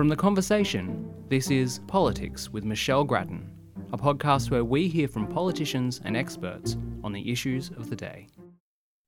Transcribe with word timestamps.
From 0.00 0.08
The 0.08 0.16
Conversation, 0.16 1.12
this 1.28 1.50
is 1.50 1.80
Politics 1.80 2.48
with 2.48 2.64
Michelle 2.64 3.04
Grattan, 3.04 3.50
a 3.92 3.98
podcast 3.98 4.50
where 4.50 4.64
we 4.64 4.88
hear 4.88 5.06
from 5.06 5.26
politicians 5.26 6.00
and 6.02 6.16
experts 6.16 6.78
on 7.04 7.12
the 7.12 7.30
issues 7.30 7.68
of 7.76 7.90
the 7.90 7.96
day. 7.96 8.28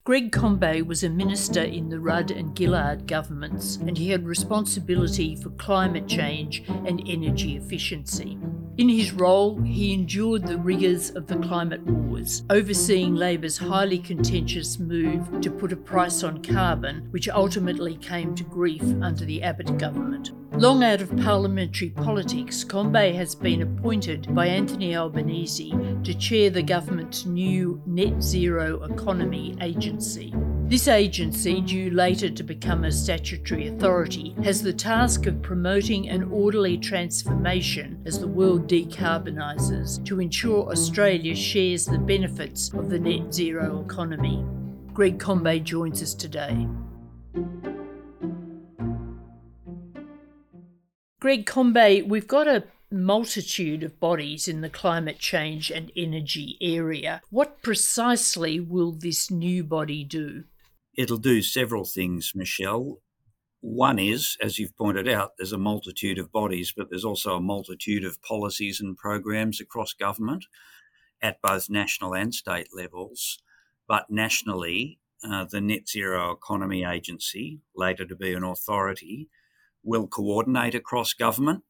Greg 0.04 0.32
Combet 0.32 0.86
was 0.86 1.02
a 1.02 1.08
minister 1.08 1.62
in 1.62 1.88
the 1.88 1.98
Rudd 1.98 2.30
and 2.30 2.54
Gillard 2.54 3.06
governments, 3.06 3.76
and 3.76 3.96
he 3.96 4.10
had 4.10 4.26
responsibility 4.26 5.34
for 5.34 5.48
climate 5.52 6.06
change 6.06 6.62
and 6.68 7.02
energy 7.06 7.56
efficiency. 7.56 8.36
In 8.76 8.90
his 8.90 9.14
role, 9.14 9.62
he 9.62 9.94
endured 9.94 10.46
the 10.46 10.58
rigours 10.58 11.08
of 11.08 11.26
the 11.26 11.38
climate 11.38 11.82
wars, 11.86 12.42
overseeing 12.50 13.14
Labor's 13.14 13.56
highly 13.56 13.98
contentious 13.98 14.78
move 14.78 15.40
to 15.40 15.50
put 15.50 15.72
a 15.72 15.76
price 15.76 16.22
on 16.22 16.42
carbon, 16.42 17.08
which 17.12 17.30
ultimately 17.30 17.96
came 17.96 18.34
to 18.34 18.44
grief 18.44 18.82
under 19.00 19.24
the 19.24 19.42
Abbott 19.42 19.78
government. 19.78 20.32
Long 20.62 20.84
out 20.84 21.00
of 21.00 21.16
parliamentary 21.16 21.90
politics, 21.90 22.62
Combet 22.62 23.16
has 23.16 23.34
been 23.34 23.62
appointed 23.62 24.32
by 24.32 24.46
Anthony 24.46 24.94
Albanese 24.94 25.74
to 26.04 26.14
chair 26.14 26.50
the 26.50 26.62
government's 26.62 27.26
new 27.26 27.82
Net 27.84 28.22
Zero 28.22 28.84
Economy 28.84 29.56
Agency. 29.60 30.32
This 30.68 30.86
agency, 30.86 31.60
due 31.62 31.90
later 31.90 32.30
to 32.30 32.44
become 32.44 32.84
a 32.84 32.92
statutory 32.92 33.66
authority, 33.66 34.36
has 34.44 34.62
the 34.62 34.72
task 34.72 35.26
of 35.26 35.42
promoting 35.42 36.08
an 36.08 36.30
orderly 36.30 36.78
transformation 36.78 38.00
as 38.06 38.20
the 38.20 38.28
world 38.28 38.68
decarbonises 38.68 40.04
to 40.06 40.20
ensure 40.20 40.70
Australia 40.70 41.34
shares 41.34 41.86
the 41.86 41.98
benefits 41.98 42.72
of 42.72 42.88
the 42.88 43.00
net 43.00 43.34
zero 43.34 43.84
economy. 43.84 44.46
Greg 44.92 45.18
Combet 45.18 45.64
joins 45.64 46.00
us 46.04 46.14
today. 46.14 46.68
Greg 51.22 51.46
Combet, 51.46 52.08
we've 52.08 52.26
got 52.26 52.48
a 52.48 52.64
multitude 52.90 53.84
of 53.84 54.00
bodies 54.00 54.48
in 54.48 54.60
the 54.60 54.68
climate 54.68 55.20
change 55.20 55.70
and 55.70 55.92
energy 55.94 56.58
area. 56.60 57.22
What 57.30 57.62
precisely 57.62 58.58
will 58.58 58.90
this 58.90 59.30
new 59.30 59.62
body 59.62 60.02
do? 60.02 60.42
It'll 60.98 61.18
do 61.18 61.40
several 61.40 61.84
things, 61.84 62.32
Michelle. 62.34 62.98
One 63.60 64.00
is, 64.00 64.36
as 64.42 64.58
you've 64.58 64.76
pointed 64.76 65.06
out, 65.06 65.34
there's 65.38 65.52
a 65.52 65.58
multitude 65.58 66.18
of 66.18 66.32
bodies, 66.32 66.74
but 66.76 66.90
there's 66.90 67.04
also 67.04 67.36
a 67.36 67.40
multitude 67.40 68.04
of 68.04 68.20
policies 68.22 68.80
and 68.80 68.96
programs 68.96 69.60
across 69.60 69.92
government 69.92 70.46
at 71.22 71.40
both 71.40 71.70
national 71.70 72.16
and 72.16 72.34
state 72.34 72.70
levels. 72.74 73.38
But 73.86 74.10
nationally, 74.10 74.98
uh, 75.22 75.44
the 75.44 75.60
Net 75.60 75.88
Zero 75.88 76.32
Economy 76.32 76.82
Agency, 76.82 77.60
later 77.76 78.04
to 78.06 78.16
be 78.16 78.34
an 78.34 78.42
authority, 78.42 79.28
will 79.82 80.06
coordinate 80.06 80.74
across 80.74 81.12
government. 81.12 81.62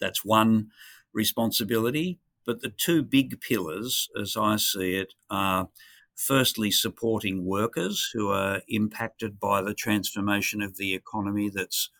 That's 0.00 0.24
one 0.24 0.70
responsibility. 1.12 2.18
But 2.44 2.60
the 2.60 2.70
two 2.70 3.02
big 3.02 3.40
pillars, 3.40 4.08
as 4.20 4.36
I 4.36 4.56
see 4.56 4.94
it, 4.94 5.14
are 5.30 5.68
firstly 6.14 6.70
supporting 6.70 7.44
workers 7.44 8.10
who 8.12 8.30
are 8.30 8.62
impacted 8.68 9.38
by 9.38 9.60
the 9.60 9.74
transformation 9.74 10.62
of 10.62 10.76
the 10.76 10.94
economy 10.94 11.50
that's 11.50 11.90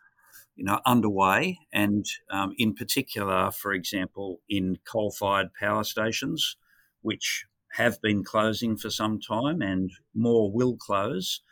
you 0.55 0.64
know 0.64 0.81
underway 0.87 1.59
and 1.70 2.06
um, 2.31 2.55
in 2.56 2.75
particular 2.75 3.50
for 3.50 3.75
example 3.75 4.41
in 4.48 4.78
coal-fired 4.91 5.53
power 5.53 5.84
stations 5.84 6.56
which 7.03 7.44
have 7.72 8.00
been 8.00 8.25
closing 8.25 8.75
for 8.75 8.89
some 8.89 9.20
time 9.20 9.61
and 9.61 9.91
more 10.14 10.50
will 10.50 10.77
close 10.77 11.42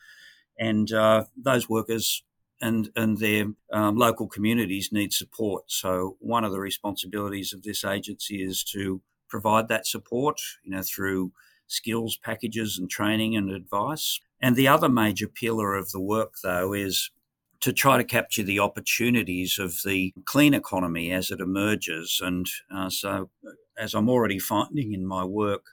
and 0.58 0.90
uh, 0.90 1.24
those 1.36 1.68
workers 1.68 2.22
and 2.64 2.88
and 2.96 3.18
their 3.18 3.46
um, 3.72 3.96
local 3.96 4.26
communities 4.26 4.90
need 4.90 5.12
support. 5.12 5.64
So 5.66 6.16
one 6.18 6.44
of 6.44 6.52
the 6.52 6.60
responsibilities 6.60 7.52
of 7.52 7.62
this 7.62 7.84
agency 7.84 8.42
is 8.42 8.64
to 8.64 9.02
provide 9.28 9.69
that 9.69 9.86
support, 9.86 10.41
you 10.64 10.70
know, 10.70 10.82
through 10.82 11.32
skills 11.66 12.16
packages 12.16 12.78
and 12.78 12.88
training 12.88 13.36
and 13.36 13.50
advice. 13.50 14.19
And 14.41 14.56
the 14.56 14.69
other 14.69 14.88
major 14.88 15.28
pillar 15.28 15.74
of 15.74 15.91
the 15.91 16.00
work, 16.00 16.34
though, 16.42 16.72
is 16.72 17.10
to 17.60 17.72
try 17.72 17.98
to 17.98 18.04
capture 18.04 18.42
the 18.42 18.60
opportunities 18.60 19.58
of 19.58 19.80
the 19.84 20.12
clean 20.24 20.54
economy 20.54 21.12
as 21.12 21.30
it 21.30 21.41
emerges. 21.41 22.20
And 22.22 22.47
uh, 22.74 22.88
so, 22.88 23.30
as 23.78 23.94
I'm 23.94 24.08
already 24.08 24.38
finding 24.38 24.94
in 24.94 25.06
my 25.06 25.24
work, 25.24 25.66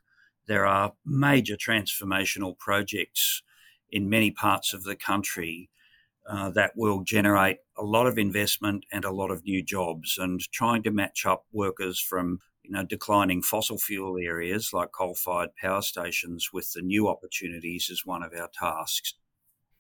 there 0.48 0.66
are 0.66 0.94
major 1.06 1.56
transformational 1.56 2.58
projects 2.58 3.44
in 3.90 4.10
many 4.10 4.32
parts 4.32 4.74
of 4.74 4.84
the 4.84 4.96
country 4.96 5.70
uh, 6.30 6.50
that 6.52 6.72
will 6.76 7.02
generate 7.04 7.58
a 7.78 7.84
lot 7.84 8.08
of 8.08 8.18
investment 8.18 8.86
and 8.92 9.06
a 9.06 9.12
lot 9.12 9.32
of 9.32 9.44
new 9.44 9.64
jobs. 9.64 10.18
And 10.18 10.40
trying 10.52 10.84
to 10.84 10.92
match 10.92 11.26
up 11.26 11.46
workers 11.52 12.00
from 12.00 12.40
you 12.64 12.72
know 12.72 12.84
declining 12.84 13.42
fossil 13.42 13.78
fuel 13.78 14.18
areas 14.18 14.72
like 14.72 14.92
coal-fired 14.92 15.50
power 15.56 15.82
stations 15.82 16.50
with 16.54 16.72
the 16.74 16.82
new 16.82 17.08
opportunities 17.08 17.90
is 17.90 18.06
one 18.06 18.24
of 18.24 18.34
our 18.34 18.50
tasks. 18.54 19.16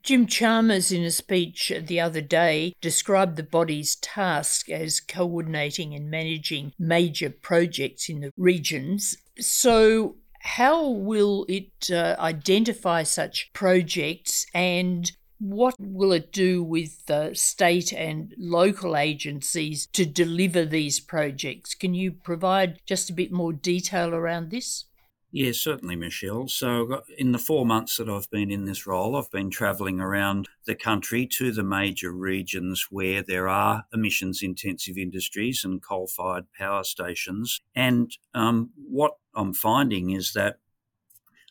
Jim 0.04 0.26
Chalmers, 0.26 0.92
in 0.92 1.04
a 1.04 1.12
speech 1.12 1.72
the 1.80 2.00
other 2.00 2.22
day, 2.22 2.74
described 2.82 3.36
the 3.36 3.44
body's 3.44 3.96
task 3.98 4.68
as 4.68 5.00
coordinating 5.00 5.94
and 5.94 6.10
managing 6.10 6.74
major 6.80 7.30
projects 7.30 8.10
in 8.10 8.22
the 8.22 8.32
regions. 8.36 9.16
So, 9.40 10.16
how 10.40 10.90
will 10.90 11.46
it 11.48 11.92
uh, 11.92 12.16
identify 12.18 13.04
such 13.04 13.54
projects 13.54 14.48
and 14.56 15.12
what 15.42 15.74
will 15.80 16.12
it 16.12 16.32
do 16.32 16.64
with 16.64 17.04
the 17.08 17.34
state 17.34 17.92
and 17.92 18.34
local 18.38 18.96
agencies 18.96 19.88
to 19.88 20.06
deliver 20.06 20.66
these 20.66 21.00
projects? 21.00 21.74
Can 21.74 21.96
you 21.96 22.12
provide 22.12 22.80
just 22.86 23.10
a 23.10 23.14
bit 23.14 23.32
more 23.32 23.52
detail 23.52 24.14
around 24.14 24.52
this? 24.52 24.86
Yes, 25.34 25.58
certainly, 25.58 25.96
Michelle. 25.96 26.50
So, 26.50 27.04
in 27.18 27.32
the 27.32 27.40
four 27.40 27.66
months 27.66 27.96
that 27.98 28.10
I've 28.10 28.30
been 28.30 28.52
in 28.52 28.66
this 28.66 28.86
role, 28.86 29.16
I've 29.16 29.32
been 29.32 29.50
travelling 29.50 30.02
around 30.02 30.50
the 30.66 30.76
country 30.76 31.26
to 31.38 31.54
the 31.54 31.64
major 31.64 32.12
regions 32.12 32.88
where 32.90 33.24
there 33.24 33.48
are 33.48 33.86
emissions 33.94 34.44
intensive 34.44 34.98
industries 34.98 35.64
and 35.64 35.82
coal 35.82 36.08
fired 36.08 36.52
power 36.52 36.84
stations. 36.84 37.62
And 37.74 38.12
um, 38.34 38.72
what 38.76 39.14
I'm 39.34 39.54
finding 39.54 40.12
is 40.12 40.34
that 40.34 40.58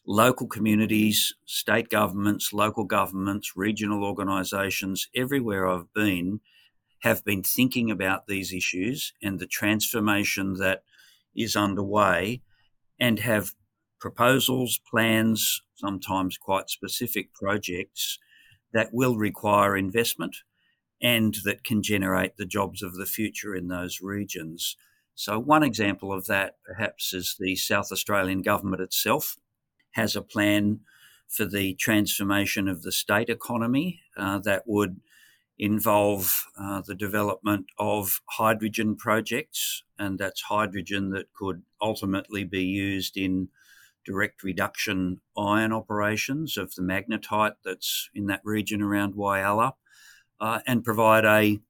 local 0.06 0.46
communities, 0.46 1.34
state 1.44 1.88
governments, 1.88 2.52
local 2.52 2.84
governments, 2.84 3.52
regional 3.56 4.04
organisations, 4.04 5.08
everywhere 5.14 5.68
I've 5.68 5.92
been, 5.94 6.40
have 7.00 7.24
been 7.24 7.42
thinking 7.42 7.90
about 7.90 8.26
these 8.26 8.52
issues 8.52 9.12
and 9.22 9.38
the 9.38 9.46
transformation 9.46 10.54
that 10.54 10.82
is 11.34 11.56
underway 11.56 12.42
and 12.98 13.18
have 13.20 13.52
proposals, 14.00 14.80
plans, 14.90 15.62
sometimes 15.76 16.36
quite 16.36 16.70
specific 16.70 17.32
projects 17.32 18.18
that 18.72 18.90
will 18.92 19.16
require 19.16 19.76
investment 19.76 20.36
and 21.02 21.36
that 21.44 21.64
can 21.64 21.82
generate 21.82 22.36
the 22.36 22.46
jobs 22.46 22.82
of 22.82 22.94
the 22.94 23.06
future 23.06 23.54
in 23.54 23.68
those 23.68 24.00
regions. 24.02 24.76
So, 25.14 25.38
one 25.38 25.62
example 25.62 26.12
of 26.12 26.26
that 26.26 26.56
perhaps 26.64 27.12
is 27.12 27.36
the 27.38 27.56
South 27.56 27.90
Australian 27.90 28.42
government 28.42 28.82
itself 28.82 29.36
has 29.92 30.16
a 30.16 30.22
plan 30.22 30.80
for 31.28 31.44
the 31.44 31.74
transformation 31.74 32.68
of 32.68 32.82
the 32.82 32.92
state 32.92 33.28
economy 33.28 34.00
uh, 34.16 34.38
that 34.38 34.64
would 34.66 35.00
involve 35.58 36.46
uh, 36.58 36.82
the 36.86 36.94
development 36.94 37.66
of 37.78 38.20
hydrogen 38.30 38.96
projects, 38.96 39.84
and 39.98 40.18
that's 40.18 40.42
hydrogen 40.42 41.10
that 41.10 41.26
could 41.34 41.62
ultimately 41.80 42.44
be 42.44 42.64
used 42.64 43.16
in 43.16 43.48
direct 44.04 44.42
reduction 44.42 45.20
iron 45.36 45.72
operations 45.72 46.56
of 46.56 46.74
the 46.74 46.82
magnetite 46.82 47.54
that's 47.64 48.08
in 48.14 48.26
that 48.26 48.40
region 48.42 48.80
around 48.80 49.14
Whyalla, 49.14 49.74
uh, 50.40 50.60
and 50.66 50.82
provide 50.82 51.26
a 51.26 51.60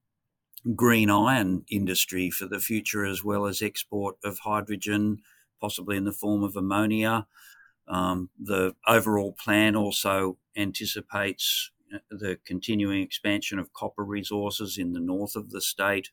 green 0.76 1.10
iron 1.10 1.64
industry 1.70 2.30
for 2.30 2.46
the 2.46 2.60
future 2.60 3.04
as 3.04 3.24
well 3.24 3.46
as 3.46 3.60
export 3.60 4.16
of 4.22 4.38
hydrogen, 4.40 5.18
possibly 5.60 5.96
in 5.96 6.04
the 6.04 6.12
form 6.12 6.44
of 6.44 6.56
ammonia, 6.56 7.26
um, 7.90 8.30
the 8.38 8.74
overall 8.86 9.32
plan 9.32 9.74
also 9.74 10.38
anticipates 10.56 11.72
uh, 11.92 11.98
the 12.08 12.38
continuing 12.46 13.02
expansion 13.02 13.58
of 13.58 13.72
copper 13.72 14.04
resources 14.04 14.78
in 14.78 14.92
the 14.92 15.00
north 15.00 15.34
of 15.34 15.50
the 15.50 15.60
state. 15.60 16.10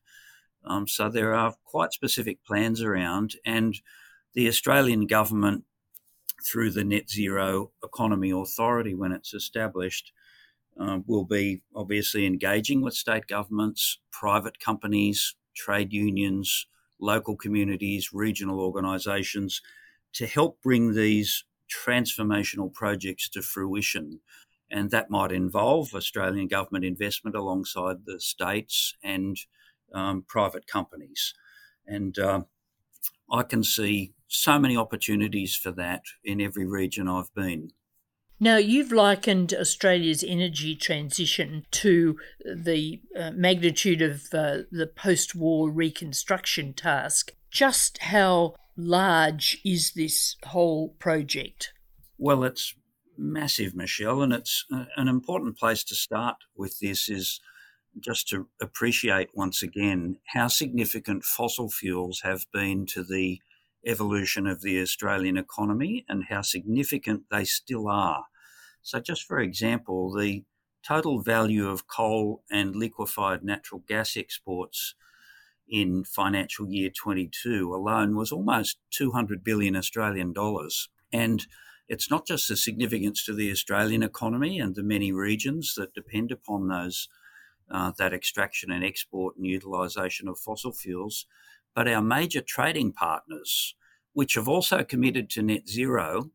Um, 0.66 0.88
so 0.88 1.08
there 1.08 1.36
are 1.36 1.56
quite 1.64 1.94
specific 1.94 2.44
plans 2.44 2.82
around, 2.82 3.36
and 3.46 3.76
the 4.34 4.48
Australian 4.48 5.06
government, 5.06 5.64
through 6.46 6.72
the 6.72 6.84
Net 6.84 7.10
Zero 7.10 7.72
Economy 7.84 8.32
Authority, 8.32 8.96
when 8.96 9.12
it's 9.12 9.34
established, 9.34 10.12
uh, 10.80 11.00
will 11.06 11.26
be 11.26 11.62
obviously 11.76 12.26
engaging 12.26 12.82
with 12.82 12.94
state 12.96 13.28
governments, 13.28 14.00
private 14.12 14.60
companies, 14.60 15.36
trade 15.56 15.94
unions, 15.94 16.68
local 17.00 17.36
communities, 17.36 18.10
regional 18.14 18.60
organisations 18.60 19.62
to 20.14 20.26
help 20.26 20.62
bring 20.62 20.94
these 20.94 21.44
transformational 21.68 22.74
projects 22.74 23.30
to 23.30 23.42
fruition. 23.42 24.20
And 24.70 24.92
that 24.92 25.10
might 25.10 25.32
involve 25.32 25.94
Australian 25.94 26.48
government 26.48 26.86
investment 26.86 27.36
alongside 27.36 28.06
the 28.06 28.20
states 28.20 28.96
and 29.02 29.38
um, 29.94 30.26
private 30.28 30.68
companies. 30.68 31.34
And 31.86 32.18
uh, 32.20 32.42
I 33.32 33.44
can 33.44 33.64
see 33.64 34.14
so 34.28 34.60
many 34.60 34.76
opportunities 34.76 35.56
for 35.56 35.72
that 35.72 36.04
in 36.24 36.42
every 36.42 36.66
region 36.66 37.08
I've 37.08 37.34
been. 37.34 37.72
Now, 38.40 38.58
you've 38.58 38.92
likened 38.92 39.54
Australia's 39.54 40.24
energy 40.24 40.76
transition 40.76 41.66
to 41.72 42.18
the 42.46 43.02
uh, 43.18 43.32
magnitude 43.32 44.02
of 44.02 44.26
uh, 44.32 44.60
the 44.72 44.86
post 44.86 45.34
war 45.34 45.72
reconstruction 45.72 46.74
task. 46.74 47.32
Just 47.50 47.98
how 48.00 48.54
large 48.78 49.60
is 49.66 49.92
this 49.92 50.36
whole 50.46 50.90
project? 51.00 51.74
Well, 52.18 52.44
it's 52.44 52.74
massive, 53.18 53.76
Michelle, 53.76 54.22
and 54.22 54.32
it's 54.32 54.66
uh, 54.72 54.86
an 54.96 55.08
important 55.08 55.58
place 55.58 55.84
to 55.86 55.96
start 55.96 56.38
with 56.56 56.80
this 56.80 57.10
is 57.10 57.42
just 58.00 58.28
to 58.30 58.48
appreciate 58.62 59.30
once 59.34 59.64
again 59.64 60.18
how 60.28 60.48
significant 60.48 61.24
fossil 61.24 61.70
fuels 61.70 62.22
have 62.24 62.46
been 62.54 62.86
to 62.86 63.04
the 63.04 63.42
evolution 63.86 64.46
of 64.46 64.62
the 64.62 64.80
Australian 64.82 65.38
economy 65.38 66.06
and 66.08 66.26
how 66.30 66.42
significant 66.42 67.24
they 67.32 67.44
still 67.44 67.88
are. 67.88 68.26
So, 68.82 69.00
just 69.00 69.24
for 69.24 69.40
example, 69.40 70.14
the 70.14 70.44
total 70.88 71.22
value 71.22 71.68
of 71.68 71.88
coal 71.88 72.44
and 72.52 72.76
liquefied 72.76 73.44
natural 73.44 73.84
gas 73.88 74.16
exports 74.16 74.96
in 75.70 76.04
financial 76.04 76.70
year 76.70 76.90
22 76.90 77.74
alone 77.74 78.16
was 78.16 78.32
almost 78.32 78.78
200 78.92 79.44
billion 79.44 79.76
Australian 79.76 80.34
dollars. 80.34 80.90
And 81.12 81.46
it's 81.88 82.10
not 82.10 82.26
just 82.26 82.48
the 82.48 82.58
significance 82.58 83.24
to 83.26 83.34
the 83.34 83.52
Australian 83.52 84.04
economy 84.04 84.60
and 84.60 84.76
the 84.76 84.84
many 84.84 85.12
regions 85.12 85.74
that 85.76 85.94
depend 85.94 86.32
upon 86.32 86.68
those 86.68 87.08
uh, 87.70 87.92
that 87.98 88.14
extraction 88.14 88.72
and 88.72 88.84
export 88.84 89.36
and 89.36 89.46
utilisation 89.46 90.28
of 90.28 90.40
fossil 90.40 90.72
fuels, 90.72 91.26
but 91.76 91.88
our 91.88 92.02
major 92.02 92.42
trading 92.42 92.94
partners, 92.94 93.76
which 94.14 94.36
have 94.36 94.48
also 94.48 94.84
committed 94.84 95.30
to 95.30 95.42
net 95.42 95.68
zero, 95.68 96.32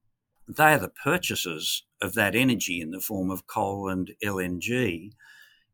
they 0.47 0.75
are 0.75 0.79
the 0.79 0.89
purchasers 0.91 1.85
of 2.01 2.15
that 2.15 2.35
energy 2.35 2.81
in 2.81 2.91
the 2.91 3.01
form 3.01 3.31
of 3.31 3.47
coal 3.47 3.89
and 3.89 4.13
LNG. 4.23 5.13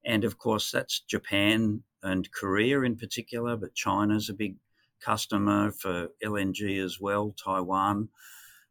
And 0.04 0.24
of 0.24 0.38
course, 0.38 0.70
that's 0.70 1.00
Japan 1.00 1.82
and 2.02 2.30
Korea 2.32 2.80
in 2.82 2.96
particular, 2.96 3.56
but 3.56 3.74
China's 3.74 4.28
a 4.28 4.34
big 4.34 4.56
customer 5.00 5.70
for 5.70 6.08
LNG 6.22 6.82
as 6.82 7.00
well, 7.00 7.34
Taiwan. 7.42 8.08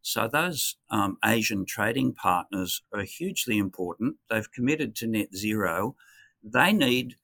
So 0.02 0.28
those 0.28 0.76
um, 0.90 1.18
Asian 1.24 1.66
trading 1.66 2.14
partners 2.14 2.82
are 2.94 3.04
hugely 3.04 3.58
important. 3.58 4.16
They've 4.30 4.52
committed 4.52 4.96
to 4.98 5.08
net 5.08 5.36
zero. 5.36 5.96
They 6.44 6.72
need 6.72 7.16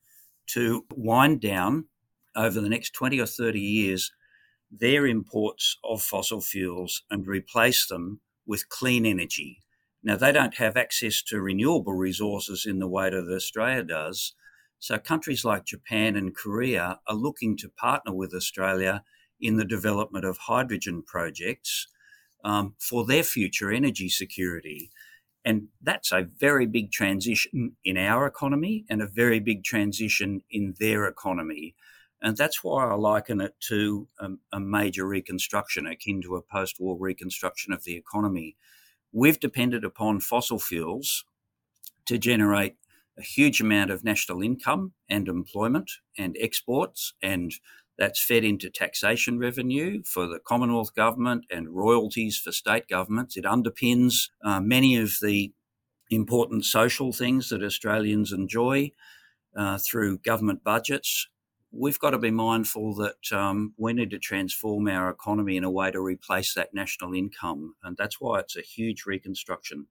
to 0.48 0.86
wind 0.94 1.42
down 1.42 1.86
over 2.36 2.60
the 2.60 2.70
next 2.70 2.92
20 2.92 3.20
or 3.20 3.26
30 3.26 3.60
years 3.60 4.12
their 4.80 5.06
imports 5.06 5.78
of 5.84 6.02
fossil 6.02 6.42
fuels 6.42 7.04
and 7.12 7.28
replace 7.28 7.88
them 7.88 8.20
with 8.46 8.70
clean 8.70 9.06
energy. 9.06 9.62
Now, 10.04 10.18
they 10.18 10.32
don't 10.32 10.56
have 10.56 10.76
access 10.76 11.22
to 11.24 11.42
renewable 11.42 11.94
resources 11.94 12.66
in 12.66 12.80
the 12.80 12.88
way 12.88 13.10
that 13.10 13.30
Australia 13.30 13.84
does. 13.84 14.34
So, 14.84 14.98
countries 14.98 15.46
like 15.46 15.64
Japan 15.64 16.18
and 16.18 16.36
Korea 16.36 17.00
are 17.08 17.16
looking 17.16 17.56
to 17.56 17.70
partner 17.70 18.14
with 18.14 18.34
Australia 18.34 19.06
in 19.40 19.56
the 19.56 19.64
development 19.64 20.26
of 20.26 20.38
hydrogen 20.40 21.04
projects 21.04 21.88
um, 22.44 22.76
for 22.80 23.06
their 23.06 23.24
future 23.24 23.72
energy 23.72 24.10
security. 24.10 24.92
And 25.46 25.70
that's 25.82 26.12
a 26.12 26.28
very 26.38 26.66
big 26.66 26.92
transition 26.92 27.78
in 27.86 27.96
our 27.96 28.28
economy 28.28 28.84
and 28.90 29.02
a 29.02 29.08
very 29.08 29.40
big 29.40 29.64
transition 29.64 30.42
in 30.52 30.74
their 30.82 31.06
economy. 31.06 31.76
And 32.22 32.36
that's 32.36 32.62
why 32.62 32.86
I 32.86 32.96
liken 32.96 33.40
it 33.40 33.56
to 33.70 34.10
a, 34.20 34.32
a 34.52 34.60
major 34.60 35.08
reconstruction, 35.08 35.88
akin 35.88 36.22
to 36.24 36.36
a 36.36 36.42
post 36.42 36.76
war 36.78 36.98
reconstruction 37.00 37.72
of 37.72 37.86
the 37.86 37.96
economy. 37.96 38.58
We've 39.14 39.40
depended 39.40 39.86
upon 39.86 40.20
fossil 40.20 40.60
fuels 40.60 41.24
to 42.06 42.18
generate 42.18 42.76
a 43.18 43.22
huge 43.22 43.62
amount 43.62 43.92
of 43.92 44.04
national 44.04 44.42
income 44.42 44.94
and 45.10 45.28
employment 45.28 45.92
and 46.18 46.36
exports 46.40 47.14
and 47.22 47.54
that's 47.98 48.24
fed 48.24 48.44
into 48.44 48.70
taxation 48.70 49.38
revenue 49.38 50.02
for 50.04 50.26
the 50.28 50.40
Commonwealth 50.40 50.96
government 50.96 51.46
and 51.52 51.70
royalties 51.70 52.38
for 52.38 52.52
state 52.52 52.88
governments. 52.88 53.38
It 53.38 53.46
underpins 53.46 54.30
uh, 54.44 54.60
many 54.60 54.98
of 54.98 55.18
the 55.22 55.54
important 56.10 56.66
social 56.66 57.14
things 57.14 57.50
that 57.50 57.64
Australians 57.64 58.32
enjoy 58.32 58.92
uh, 59.56 59.78
through 59.78 60.20
government 60.20 60.64
budgets. 60.64 61.28
We've 61.72 62.00
got 62.00 62.12
to 62.12 62.20
be 62.20 62.32
mindful 62.32 62.96
that 62.96 63.32
um, 63.32 63.74
we 63.78 63.94
need 63.94 64.12
to 64.12 64.20
transform 64.20 64.88
our 64.88 65.10
economy 65.10 65.58
in 65.58 65.64
a 65.64 65.72
way 65.72 65.92
to 65.92 66.00
replace 66.00 66.54
that 66.54 66.74
national 66.74 67.14
income. 67.14 67.76
And 67.84 67.98
that's 67.98 68.22
why 68.22 68.40
it's 68.40 68.56
a 68.56 68.62
huge 68.62 69.06
reconstruction. 69.06 69.88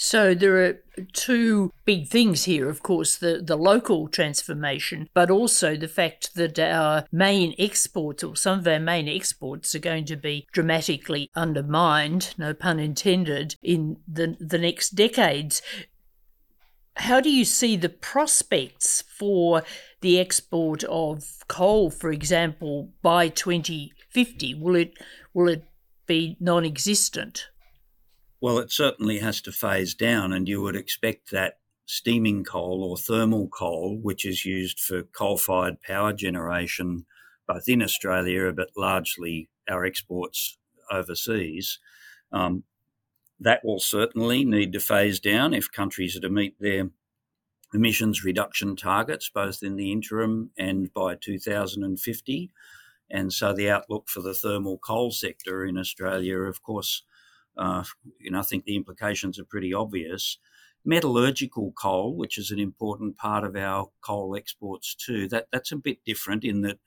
So 0.00 0.32
there 0.32 0.64
are 0.64 0.80
two 1.12 1.72
big 1.84 2.06
things 2.06 2.44
here, 2.44 2.68
of 2.68 2.84
course, 2.84 3.16
the, 3.16 3.42
the 3.44 3.56
local 3.56 4.06
transformation, 4.06 5.08
but 5.12 5.28
also 5.28 5.74
the 5.74 5.88
fact 5.88 6.36
that 6.36 6.56
our 6.56 7.04
main 7.10 7.52
exports, 7.58 8.22
or 8.22 8.36
some 8.36 8.60
of 8.60 8.68
our 8.68 8.78
main 8.78 9.08
exports, 9.08 9.74
are 9.74 9.80
going 9.80 10.04
to 10.04 10.14
be 10.14 10.46
dramatically 10.52 11.30
undermined, 11.34 12.32
no 12.38 12.54
pun 12.54 12.78
intended, 12.78 13.56
in 13.60 13.96
the, 14.06 14.36
the 14.38 14.58
next 14.58 14.90
decades. 14.90 15.62
How 16.94 17.20
do 17.20 17.28
you 17.28 17.44
see 17.44 17.76
the 17.76 17.88
prospects 17.88 19.02
for 19.02 19.64
the 20.00 20.20
export 20.20 20.84
of 20.84 21.42
coal, 21.48 21.90
for 21.90 22.12
example, 22.12 22.92
by 23.02 23.30
2050? 23.30 24.54
Will 24.54 24.76
it, 24.76 24.92
will 25.34 25.48
it 25.48 25.64
be 26.06 26.36
non 26.38 26.64
existent? 26.64 27.48
Well, 28.40 28.58
it 28.58 28.70
certainly 28.70 29.18
has 29.18 29.40
to 29.42 29.52
phase 29.52 29.94
down, 29.94 30.32
and 30.32 30.48
you 30.48 30.62
would 30.62 30.76
expect 30.76 31.30
that 31.32 31.58
steaming 31.86 32.44
coal 32.44 32.84
or 32.84 32.96
thermal 32.96 33.48
coal, 33.48 33.98
which 34.00 34.24
is 34.24 34.44
used 34.44 34.78
for 34.78 35.02
coal 35.02 35.38
fired 35.38 35.80
power 35.82 36.12
generation, 36.12 37.06
both 37.48 37.68
in 37.68 37.82
Australia 37.82 38.52
but 38.52 38.70
largely 38.76 39.48
our 39.68 39.84
exports 39.84 40.56
overseas, 40.90 41.78
um, 42.32 42.62
that 43.40 43.64
will 43.64 43.80
certainly 43.80 44.44
need 44.44 44.72
to 44.72 44.80
phase 44.80 45.18
down 45.18 45.54
if 45.54 45.72
countries 45.72 46.16
are 46.16 46.20
to 46.20 46.28
meet 46.28 46.56
their 46.60 46.90
emissions 47.74 48.24
reduction 48.24 48.76
targets, 48.76 49.30
both 49.32 49.62
in 49.62 49.76
the 49.76 49.92
interim 49.92 50.50
and 50.58 50.92
by 50.94 51.14
2050. 51.14 52.50
And 53.10 53.32
so 53.32 53.52
the 53.52 53.70
outlook 53.70 54.08
for 54.08 54.20
the 54.20 54.34
thermal 54.34 54.78
coal 54.78 55.10
sector 55.10 55.64
in 55.64 55.78
Australia, 55.78 56.40
of 56.40 56.62
course, 56.62 57.02
uh, 57.58 57.84
know, 58.30 58.38
I 58.38 58.42
think 58.42 58.64
the 58.64 58.76
implications 58.76 59.38
are 59.38 59.44
pretty 59.44 59.74
obvious. 59.74 60.38
Metallurgical 60.84 61.72
coal, 61.72 62.16
which 62.16 62.38
is 62.38 62.50
an 62.50 62.58
important 62.58 63.16
part 63.16 63.44
of 63.44 63.56
our 63.56 63.90
coal 64.00 64.36
exports 64.36 64.94
too, 64.94 65.28
that 65.28 65.48
that's 65.52 65.72
a 65.72 65.76
bit 65.76 65.98
different 66.06 66.44
in 66.44 66.62
that 66.62 66.78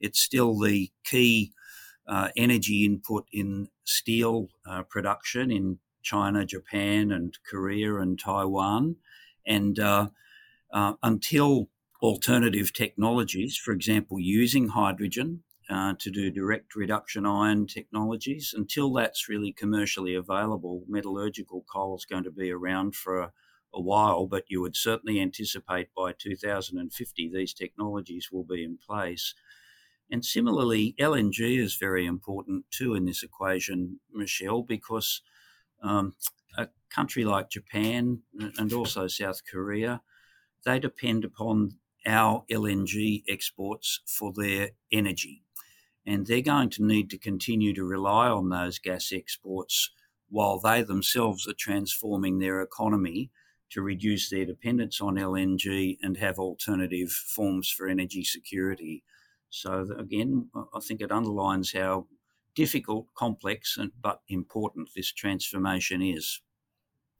it's 0.00 0.20
still 0.20 0.58
the 0.58 0.90
key 1.04 1.52
uh, 2.08 2.28
energy 2.36 2.84
input 2.84 3.26
in 3.32 3.68
steel 3.84 4.48
uh, 4.68 4.82
production 4.82 5.50
in 5.50 5.78
China, 6.02 6.44
Japan, 6.44 7.10
and 7.10 7.36
Korea 7.48 7.96
and 7.96 8.18
Taiwan, 8.18 8.96
and 9.46 9.78
uh, 9.78 10.08
uh, 10.72 10.94
until 11.02 11.68
alternative 12.02 12.72
technologies, 12.72 13.56
for 13.56 13.72
example, 13.72 14.20
using 14.20 14.68
hydrogen 14.68 15.42
uh, 15.68 15.94
to 15.98 16.10
do 16.10 16.30
direct 16.30 16.76
reduction 16.76 17.26
iron 17.26 17.66
technologies. 17.66 18.54
Until 18.56 18.92
that's 18.92 19.28
really 19.28 19.52
commercially 19.52 20.14
available, 20.14 20.84
metallurgical 20.88 21.64
coal 21.72 21.96
is 21.96 22.04
going 22.04 22.24
to 22.24 22.30
be 22.30 22.50
around 22.50 22.94
for 22.94 23.20
a, 23.20 23.32
a 23.74 23.80
while, 23.80 24.26
but 24.26 24.44
you 24.48 24.60
would 24.60 24.76
certainly 24.76 25.20
anticipate 25.20 25.88
by 25.96 26.12
2050 26.12 27.30
these 27.32 27.52
technologies 27.52 28.28
will 28.30 28.44
be 28.44 28.62
in 28.62 28.78
place. 28.78 29.34
And 30.10 30.24
similarly, 30.24 30.94
LNG 31.00 31.58
is 31.58 31.74
very 31.74 32.06
important 32.06 32.66
too 32.70 32.94
in 32.94 33.06
this 33.06 33.24
equation, 33.24 33.98
Michelle, 34.12 34.62
because 34.62 35.20
um, 35.82 36.14
a 36.56 36.68
country 36.90 37.24
like 37.24 37.50
Japan 37.50 38.20
and 38.56 38.72
also 38.72 39.08
South 39.08 39.40
Korea, 39.50 40.02
they 40.64 40.78
depend 40.78 41.24
upon 41.24 41.78
our 42.06 42.44
LNG 42.48 43.24
exports 43.28 44.00
for 44.06 44.32
their 44.32 44.70
energy 44.92 45.42
and 46.06 46.26
they're 46.26 46.40
going 46.40 46.70
to 46.70 46.84
need 46.84 47.10
to 47.10 47.18
continue 47.18 47.74
to 47.74 47.84
rely 47.84 48.28
on 48.28 48.48
those 48.48 48.78
gas 48.78 49.10
exports 49.12 49.90
while 50.28 50.58
they 50.58 50.82
themselves 50.82 51.46
are 51.48 51.54
transforming 51.58 52.38
their 52.38 52.60
economy 52.60 53.30
to 53.70 53.82
reduce 53.82 54.30
their 54.30 54.44
dependence 54.44 55.00
on 55.00 55.16
LNG 55.16 55.98
and 56.02 56.16
have 56.16 56.38
alternative 56.38 57.10
forms 57.10 57.68
for 57.70 57.88
energy 57.88 58.22
security. 58.22 59.02
So, 59.50 59.88
again, 59.98 60.48
I 60.54 60.80
think 60.80 61.00
it 61.00 61.12
underlines 61.12 61.72
how 61.72 62.06
difficult, 62.54 63.06
complex, 63.16 63.76
and, 63.76 63.92
but 64.00 64.20
important 64.28 64.90
this 64.94 65.12
transformation 65.12 66.02
is. 66.02 66.40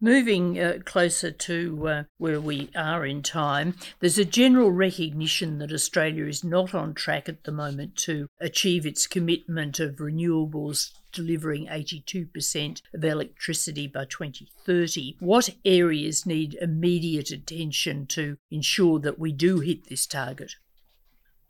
Moving 0.00 0.60
uh, 0.60 0.78
closer 0.84 1.30
to 1.30 1.88
uh, 1.88 2.02
where 2.18 2.40
we 2.40 2.68
are 2.76 3.06
in 3.06 3.22
time, 3.22 3.76
there's 4.00 4.18
a 4.18 4.26
general 4.26 4.70
recognition 4.70 5.58
that 5.58 5.72
Australia 5.72 6.26
is 6.26 6.44
not 6.44 6.74
on 6.74 6.92
track 6.92 7.30
at 7.30 7.44
the 7.44 7.52
moment 7.52 7.96
to 7.96 8.28
achieve 8.38 8.84
its 8.84 9.06
commitment 9.06 9.80
of 9.80 9.96
renewables 9.96 10.90
delivering 11.12 11.66
82% 11.66 12.82
of 12.92 13.04
electricity 13.04 13.86
by 13.86 14.04
2030. 14.04 15.16
What 15.18 15.48
areas 15.64 16.26
need 16.26 16.58
immediate 16.60 17.30
attention 17.30 18.06
to 18.08 18.36
ensure 18.50 18.98
that 18.98 19.18
we 19.18 19.32
do 19.32 19.60
hit 19.60 19.88
this 19.88 20.06
target? 20.06 20.56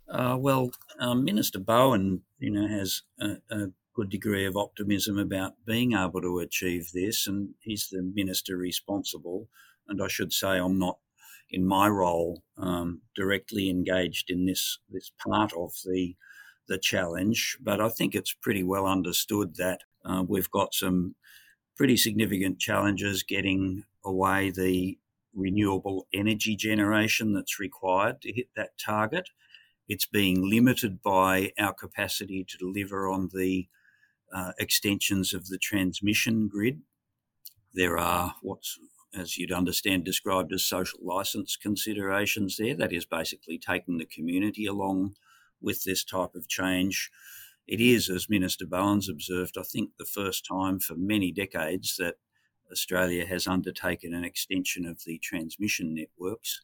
Uh, 0.08 0.36
well, 0.38 0.70
um, 1.00 1.24
Minister 1.24 1.58
Bowen, 1.58 2.22
you 2.38 2.52
know, 2.52 2.68
has 2.68 3.02
a, 3.20 3.38
a 3.50 3.66
good 3.96 4.10
degree 4.10 4.44
of 4.44 4.56
optimism 4.56 5.18
about 5.18 5.54
being 5.66 5.94
able 5.94 6.20
to 6.20 6.38
achieve 6.38 6.90
this, 6.92 7.26
and 7.26 7.54
he's 7.60 7.88
the 7.88 8.02
minister 8.02 8.56
responsible. 8.56 9.48
And 9.88 10.02
I 10.02 10.08
should 10.08 10.34
say, 10.34 10.58
I'm 10.58 10.78
not 10.78 10.98
in 11.48 11.66
my 11.66 11.88
role 11.88 12.42
um, 12.58 13.00
directly 13.14 13.70
engaged 13.70 14.30
in 14.30 14.44
this 14.46 14.78
this 14.90 15.10
part 15.26 15.52
of 15.54 15.72
the 15.84 16.14
the 16.68 16.78
challenge, 16.78 17.56
but 17.62 17.80
I 17.80 17.88
think 17.88 18.14
it's 18.14 18.34
pretty 18.34 18.62
well 18.62 18.86
understood 18.86 19.54
that 19.56 19.80
uh, 20.04 20.24
we've 20.28 20.50
got 20.50 20.74
some 20.74 21.14
pretty 21.76 21.96
significant 21.96 22.58
challenges 22.58 23.22
getting 23.22 23.84
away 24.04 24.50
the 24.50 24.98
renewable 25.34 26.06
energy 26.12 26.56
generation 26.56 27.32
that's 27.32 27.60
required 27.60 28.20
to 28.22 28.32
hit 28.32 28.48
that 28.56 28.70
target. 28.84 29.28
It's 29.88 30.06
being 30.06 30.50
limited 30.50 31.02
by 31.02 31.52
our 31.58 31.72
capacity 31.72 32.44
to 32.48 32.58
deliver 32.58 33.08
on 33.08 33.28
the 33.32 33.68
uh, 34.34 34.52
extensions 34.58 35.32
of 35.32 35.46
the 35.46 35.58
transmission 35.58 36.48
grid. 36.48 36.82
There 37.74 37.98
are 37.98 38.34
what's, 38.42 38.78
as 39.14 39.36
you'd 39.36 39.52
understand, 39.52 40.04
described 40.04 40.52
as 40.52 40.64
social 40.64 41.00
license 41.02 41.56
considerations 41.56 42.56
there. 42.56 42.74
That 42.74 42.92
is 42.92 43.04
basically 43.04 43.58
taking 43.58 43.98
the 43.98 44.06
community 44.06 44.66
along 44.66 45.14
with 45.60 45.84
this 45.84 46.04
type 46.04 46.34
of 46.34 46.48
change. 46.48 47.10
It 47.66 47.80
is, 47.80 48.08
as 48.08 48.28
Minister 48.28 48.66
Bowen's 48.66 49.08
observed, 49.08 49.56
I 49.58 49.62
think 49.62 49.90
the 49.98 50.04
first 50.04 50.46
time 50.46 50.78
for 50.78 50.94
many 50.94 51.32
decades 51.32 51.96
that 51.98 52.14
Australia 52.70 53.26
has 53.26 53.46
undertaken 53.46 54.14
an 54.14 54.24
extension 54.24 54.86
of 54.86 55.02
the 55.04 55.18
transmission 55.18 55.94
networks. 55.94 56.62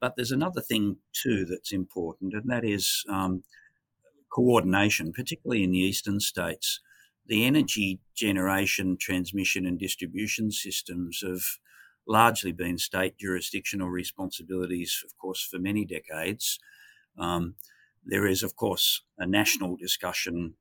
But 0.00 0.14
there's 0.16 0.32
another 0.32 0.60
thing 0.60 0.98
too 1.12 1.44
that's 1.44 1.72
important, 1.72 2.34
and 2.34 2.48
that 2.50 2.64
is 2.64 3.04
um, 3.08 3.42
coordination, 4.32 5.12
particularly 5.12 5.64
in 5.64 5.72
the 5.72 5.78
eastern 5.78 6.20
states 6.20 6.80
the 7.26 7.44
energy 7.44 8.00
generation, 8.14 8.96
transmission, 8.98 9.66
and 9.66 9.78
distribution 9.78 10.50
systems 10.50 11.22
have 11.26 11.42
largely 12.06 12.52
been 12.52 12.78
state 12.78 13.18
jurisdictional 13.18 13.88
responsibilities, 13.88 15.02
of 15.04 15.16
course, 15.18 15.42
for 15.42 15.58
many 15.58 15.84
decades. 15.84 16.58
Um, 17.18 17.56
there 18.04 18.26
is, 18.26 18.42
of 18.42 18.54
course, 18.54 19.02
a 19.18 19.26
national 19.26 19.76
discussion 19.76 20.54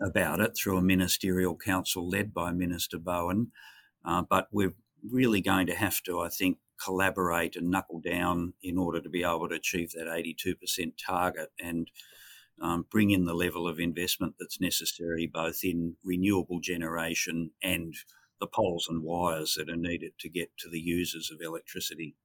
about 0.00 0.40
it 0.40 0.56
through 0.56 0.76
a 0.76 0.82
ministerial 0.82 1.56
council 1.56 2.08
led 2.08 2.34
by 2.34 2.52
Minister 2.52 2.98
Bowen, 2.98 3.52
uh, 4.04 4.22
but 4.28 4.48
we're 4.50 4.74
really 5.08 5.40
going 5.40 5.66
to 5.68 5.74
have 5.74 6.02
to, 6.02 6.20
I 6.20 6.28
think, 6.28 6.58
collaborate 6.82 7.56
and 7.56 7.70
knuckle 7.70 8.00
down 8.00 8.54
in 8.62 8.76
order 8.76 9.00
to 9.00 9.08
be 9.08 9.22
able 9.22 9.48
to 9.48 9.54
achieve 9.54 9.92
that 9.92 10.06
82% 10.06 10.92
target. 11.04 11.50
And 11.62 11.90
um, 12.60 12.86
bring 12.90 13.10
in 13.10 13.24
the 13.24 13.34
level 13.34 13.68
of 13.68 13.78
investment 13.78 14.34
that's 14.38 14.60
necessary 14.60 15.26
both 15.26 15.60
in 15.62 15.96
renewable 16.04 16.60
generation 16.60 17.50
and 17.62 17.94
the 18.40 18.46
poles 18.46 18.86
and 18.88 19.02
wires 19.02 19.54
that 19.56 19.70
are 19.70 19.76
needed 19.76 20.12
to 20.20 20.28
get 20.28 20.50
to 20.58 20.68
the 20.68 20.80
users 20.80 21.30
of 21.30 21.40
electricity. 21.40 22.16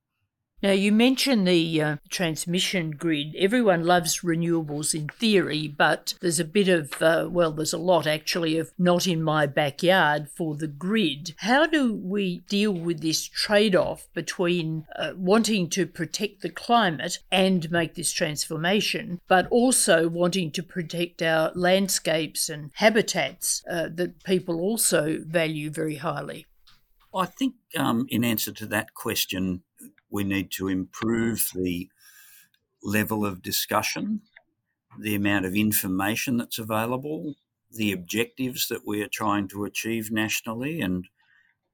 Now, 0.64 0.72
you 0.74 0.92
mentioned 0.92 1.48
the 1.48 1.82
uh, 1.82 1.96
transmission 2.10 2.92
grid. 2.92 3.36
Everyone 3.36 3.84
loves 3.84 4.20
renewables 4.20 4.94
in 4.94 5.08
theory, 5.08 5.68
but 5.68 6.14
there's 6.22 6.40
a 6.40 6.46
bit 6.46 6.68
of, 6.68 7.02
uh, 7.02 7.28
well, 7.32 7.52
there's 7.52 7.74
a 7.74 7.80
lot 7.80 8.06
actually 8.06 8.60
of 8.60 8.72
not 8.78 9.08
in 9.08 9.24
my 9.24 9.48
backyard 9.48 10.30
for 10.30 10.56
the 10.56 10.68
grid. 10.68 11.34
How 11.38 11.66
do 11.66 11.96
we 11.96 12.42
deal 12.48 12.74
with 12.74 13.02
this 13.02 13.28
trade 13.28 13.76
off 13.76 14.08
between 14.14 14.86
uh, 14.96 15.14
wanting 15.16 15.68
to 15.72 15.88
protect 15.88 16.42
the 16.42 16.50
climate 16.50 17.18
and 17.32 17.72
make 17.72 17.96
this 17.96 18.12
transformation, 18.12 19.20
but 19.28 19.48
also 19.50 20.08
wanting 20.10 20.52
to 20.52 20.62
protect 20.62 21.24
our 21.24 21.52
landscapes 21.56 22.50
and 22.50 22.70
habitats 22.76 23.64
uh, 23.68 23.90
that 23.96 24.24
people 24.24 24.62
also 24.62 25.18
value 25.26 25.72
very 25.72 25.96
highly? 25.96 26.46
I 27.14 27.26
think, 27.26 27.56
um, 27.76 28.06
in 28.10 28.24
answer 28.24 28.52
to 28.54 28.66
that 28.68 28.94
question, 28.94 29.64
we 30.12 30.24
need 30.24 30.52
to 30.52 30.68
improve 30.68 31.50
the 31.56 31.90
level 32.84 33.26
of 33.26 33.42
discussion, 33.42 34.22
the 35.00 35.16
amount 35.16 35.46
of 35.46 35.56
information 35.56 36.38
that's 36.38 36.60
available, 36.60 37.36
the 37.72 37.92
objectives 37.92 38.68
that 38.68 38.86
we 38.86 39.02
are 39.02 39.08
trying 39.08 39.48
to 39.48 39.64
achieve 39.64 40.12
nationally, 40.12 40.82
and 40.82 41.08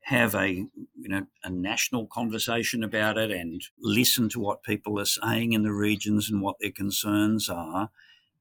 have 0.08 0.36
a 0.36 0.50
you 0.50 1.10
know 1.10 1.26
a 1.44 1.50
national 1.50 2.08
conversation 2.08 2.82
about 2.82 3.18
it 3.18 3.30
and 3.30 3.62
listen 3.82 4.30
to 4.30 4.40
what 4.40 4.64
people 4.64 4.98
are 4.98 5.06
saying 5.06 5.52
in 5.52 5.64
the 5.64 5.74
regions 5.74 6.30
and 6.30 6.42
what 6.42 6.56
their 6.62 6.72
concerns 6.72 7.50
are 7.50 7.90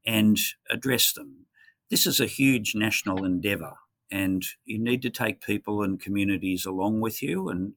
and 0.06 0.38
address 0.70 1.12
them. 1.12 1.46
This 1.90 2.06
is 2.06 2.20
a 2.20 2.26
huge 2.26 2.76
national 2.76 3.24
endeavour 3.24 3.74
and 4.12 4.44
you 4.64 4.78
need 4.78 5.02
to 5.02 5.10
take 5.10 5.40
people 5.40 5.82
and 5.82 6.00
communities 6.00 6.64
along 6.64 7.00
with 7.00 7.20
you 7.20 7.48
and 7.48 7.72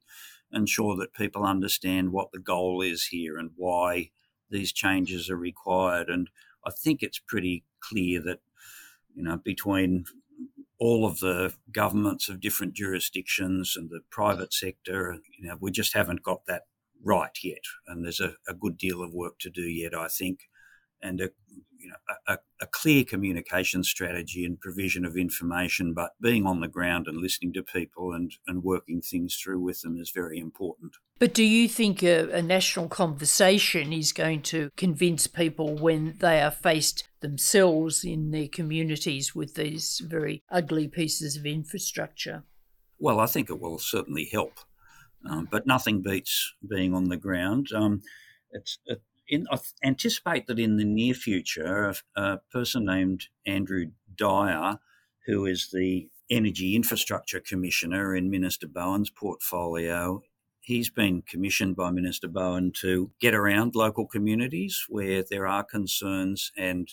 ensure 0.52 0.96
that 0.98 1.14
people 1.14 1.44
understand 1.44 2.12
what 2.12 2.32
the 2.32 2.40
goal 2.40 2.82
is 2.82 3.06
here 3.08 3.38
and 3.38 3.52
why 3.56 4.12
these 4.50 4.74
changes 4.74 5.30
are 5.30 5.38
required. 5.38 6.10
And 6.10 6.30
I 6.66 6.72
think 6.72 7.02
it's 7.02 7.20
pretty 7.20 7.64
clear 7.80 8.22
that, 8.22 8.40
you 9.14 9.24
know, 9.24 9.38
between 9.38 10.06
all 10.80 11.06
of 11.06 11.20
the 11.20 11.54
governments 11.72 12.30
of 12.30 12.40
different 12.40 12.74
jurisdictions 12.74 13.76
and 13.76 13.90
the 13.90 14.02
private 14.10 14.54
sector, 14.54 15.18
you 15.38 15.48
know, 15.48 15.58
we 15.60 15.72
just 15.72 15.94
haven't 15.94 16.24
got 16.24 16.46
that 16.48 16.64
right 17.04 17.38
yet. 17.44 17.64
And 17.88 18.04
there's 18.04 18.20
a, 18.20 18.34
a 18.48 18.54
good 18.54 18.78
deal 18.78 19.04
of 19.04 19.14
work 19.14 19.40
to 19.40 19.50
do 19.50 19.64
yet, 19.64 19.94
I 19.94 20.08
think. 20.08 20.50
And 21.02 21.22
a, 21.22 21.30
you 21.80 21.90
know, 21.90 21.96
a, 22.28 22.38
a, 22.62 22.68
clear 22.68 23.04
communication 23.04 23.84
strategy 23.84 24.46
and 24.46 24.60
provision 24.60 25.06
of 25.06 25.16
information, 25.16 25.94
but 25.94 26.12
being 26.22 26.46
on 26.46 26.60
the 26.60 26.68
ground 26.68 27.08
and 27.08 27.18
listening 27.18 27.54
to 27.54 27.64
people 27.64 28.14
and, 28.14 28.34
and 28.48 28.64
working 28.64 29.02
things 29.02 29.36
through 29.36 29.60
with 29.60 29.82
them 29.82 29.98
is 29.98 30.12
very 30.12 30.40
important. 30.40 30.94
But 31.20 31.34
do 31.34 31.44
you 31.44 31.68
think 31.68 32.04
a, 32.04 32.30
a 32.32 32.42
national 32.42 32.90
conversation 32.90 33.94
is 33.94 34.12
going 34.12 34.42
to 34.44 34.70
convince 34.78 35.28
people 35.28 35.76
when 35.76 36.16
they 36.20 36.42
are 36.42 36.52
faced 36.52 37.08
themselves 37.22 38.04
in 38.04 38.32
their 38.32 38.48
communities 38.48 39.34
with 39.34 39.56
these 39.56 40.02
very 40.06 40.44
ugly 40.50 40.88
pieces 40.88 41.38
of 41.38 41.46
infrastructure? 41.46 42.44
Well, 43.00 43.20
I 43.20 43.26
think 43.28 43.50
it 43.50 43.60
will 43.60 43.80
certainly 43.80 44.30
help, 44.32 44.60
um, 45.30 45.48
but 45.50 45.66
nothing 45.66 46.02
beats 46.02 46.54
being 46.70 46.94
on 46.94 47.06
the 47.06 47.18
ground. 47.18 47.68
Um, 47.74 48.02
it's 48.52 48.80
it, 48.86 49.02
in, 49.30 49.48
I 49.52 49.60
anticipate 49.84 50.48
that 50.48 50.60
in 50.60 50.78
the 50.78 50.86
near 50.86 51.14
future, 51.14 51.94
a, 52.16 52.38
person 52.52 52.86
named 52.86 53.28
Andrew 53.46 53.92
Dyer, 54.16 54.80
who 55.28 55.46
is 55.46 55.70
the 55.72 56.10
Energy 56.30 56.76
Infrastructure 56.76 57.40
Commissioner 57.40 58.16
in 58.16 58.30
Minister 58.30 58.68
Bowen's 58.68 59.10
portfolio, 59.10 60.22
he's 60.62 60.90
been 60.90 61.24
commissioned 61.24 61.76
by 61.76 61.92
Minister 61.92 62.28
Bowen 62.28 62.72
to 62.82 63.12
get 63.20 63.34
around 63.34 63.76
local 63.76 64.06
communities 64.06 64.86
where 64.90 65.24
there 65.28 65.48
are 65.48 65.64
concerns 65.64 66.52
and 66.58 66.90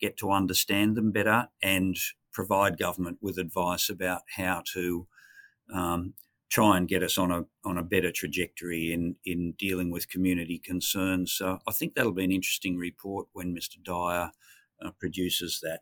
get 0.00 0.16
to 0.18 0.30
understand 0.30 0.96
them 0.96 1.10
better 1.10 1.48
and 1.62 1.96
provide 2.32 2.78
government 2.78 3.18
with 3.20 3.38
advice 3.38 3.90
about 3.90 4.22
how 4.36 4.62
to 4.72 5.06
um, 5.74 6.14
try 6.50 6.76
and 6.76 6.88
get 6.88 7.02
us 7.02 7.18
on 7.18 7.30
a 7.30 7.44
on 7.64 7.78
a 7.78 7.82
better 7.82 8.10
trajectory 8.10 8.92
in 8.92 9.16
in 9.24 9.52
dealing 9.58 9.90
with 9.90 10.08
community 10.08 10.58
concerns. 10.58 11.32
So 11.32 11.58
I 11.66 11.72
think 11.72 11.94
that'll 11.94 12.12
be 12.12 12.24
an 12.24 12.32
interesting 12.32 12.76
report 12.76 13.28
when 13.32 13.54
Mr. 13.54 13.82
Dyer 13.82 14.30
uh, 14.84 14.90
produces 14.98 15.60
that. 15.62 15.80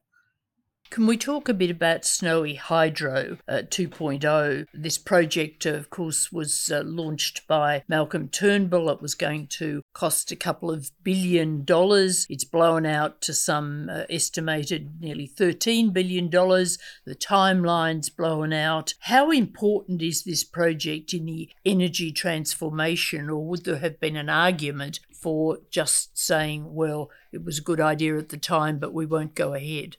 Can 0.89 1.07
we 1.07 1.17
talk 1.17 1.49
a 1.49 1.55
bit 1.55 1.71
about 1.71 2.05
Snowy 2.05 2.55
Hydro 2.55 3.39
uh, 3.49 3.63
2.0? 3.67 4.67
This 4.73 4.99
project, 4.99 5.67
of 5.67 5.91
course, 5.91 6.31
was 6.31 6.71
uh, 6.73 6.83
launched 6.85 7.47
by 7.49 7.83
Malcolm 7.89 8.29
Turnbull. 8.29 8.89
It 8.91 9.03
was 9.03 9.15
going 9.15 9.49
to 9.59 9.83
cost 9.93 10.31
a 10.31 10.37
couple 10.37 10.71
of 10.71 10.91
billion 11.03 11.65
dollars. 11.65 12.27
It's 12.31 12.45
blown 12.45 12.87
out 12.87 13.21
to 13.23 13.35
some 13.35 13.91
uh, 13.91 14.05
estimated 14.09 15.01
nearly 15.01 15.29
$13 15.29 15.93
billion. 15.93 16.31
The 16.31 17.15
timeline's 17.15 18.09
blown 18.09 18.53
out. 18.53 18.95
How 19.01 19.31
important 19.31 20.03
is 20.03 20.23
this 20.23 20.45
project 20.45 21.13
in 21.13 21.27
the 21.27 21.51
energy 21.65 22.13
transformation, 22.13 23.29
or 23.29 23.45
would 23.45 23.65
there 23.65 23.79
have 23.79 23.99
been 24.01 24.17
an 24.17 24.31
argument 24.31 25.01
for 25.13 25.59
just 25.71 26.17
saying, 26.17 26.75
well, 26.75 27.11
it 27.33 27.45
was 27.45 27.59
a 27.59 27.63
good 27.63 27.81
idea 27.81 28.17
at 28.17 28.29
the 28.29 28.39
time, 28.39 28.79
but 28.79 28.95
we 28.95 29.05
won't 29.05 29.35
go 29.35 29.53
ahead? 29.53 29.97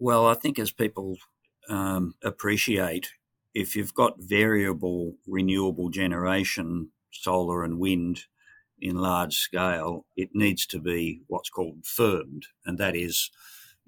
Well, 0.00 0.26
I 0.26 0.34
think 0.34 0.58
as 0.58 0.72
people 0.72 1.18
um, 1.68 2.14
appreciate, 2.24 3.10
if 3.54 3.76
you've 3.76 3.92
got 3.92 4.18
variable 4.18 5.16
renewable 5.26 5.90
generation, 5.90 6.90
solar 7.12 7.62
and 7.64 7.78
wind 7.78 8.24
in 8.80 8.96
large 8.96 9.36
scale, 9.36 10.06
it 10.16 10.30
needs 10.32 10.64
to 10.68 10.78
be 10.80 11.20
what's 11.26 11.50
called 11.50 11.84
firmed, 11.84 12.46
and 12.64 12.78
that 12.78 12.96
is, 12.96 13.30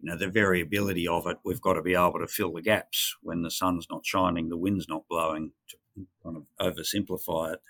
you 0.03 0.11
know, 0.11 0.17
the 0.19 0.29
variability 0.29 1.09
of 1.09 1.27
it. 1.27 1.39
We've 1.47 1.63
got 1.63 1.75
to 1.75 1.83
be 1.83 1.95
able 1.95 2.19
to 2.21 2.27
fill 2.29 2.53
the 2.53 2.61
gaps 2.61 3.17
when 3.23 3.41
the 3.41 3.51
sun's 3.51 3.87
not 3.91 4.05
shining, 4.05 4.51
the 4.51 4.59
wind's 4.59 4.89
not 4.91 5.09
blowing, 5.09 5.53
to 5.71 5.79
kind 6.23 6.37
of 6.37 6.45
oversimplify 6.61 7.55
it. 7.55 7.61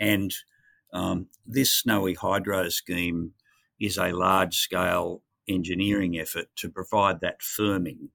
And 0.00 0.34
um, 0.92 1.28
this 1.46 1.70
snowy 1.72 2.14
hydro 2.14 2.70
scheme 2.70 3.34
is 3.78 3.98
a 3.98 4.10
large 4.12 4.56
scale 4.56 5.22
engineering 5.48 6.18
effort 6.18 6.46
to 6.56 6.68
provide 6.68 7.20
that 7.20 7.40
firming 7.40 8.08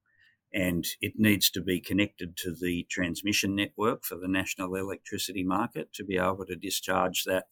and 0.52 0.86
it 1.00 1.14
needs 1.18 1.50
to 1.52 1.62
be 1.62 1.80
connected 1.80 2.36
to 2.38 2.54
the 2.54 2.86
transmission 2.90 3.56
network 3.56 4.04
for 4.04 4.16
the 4.16 4.28
national 4.28 4.76
electricity 4.76 5.44
market 5.44 5.94
to 5.94 6.04
be 6.04 6.18
able 6.18 6.46
to 6.46 6.56
discharge 6.56 7.24
that 7.26 7.46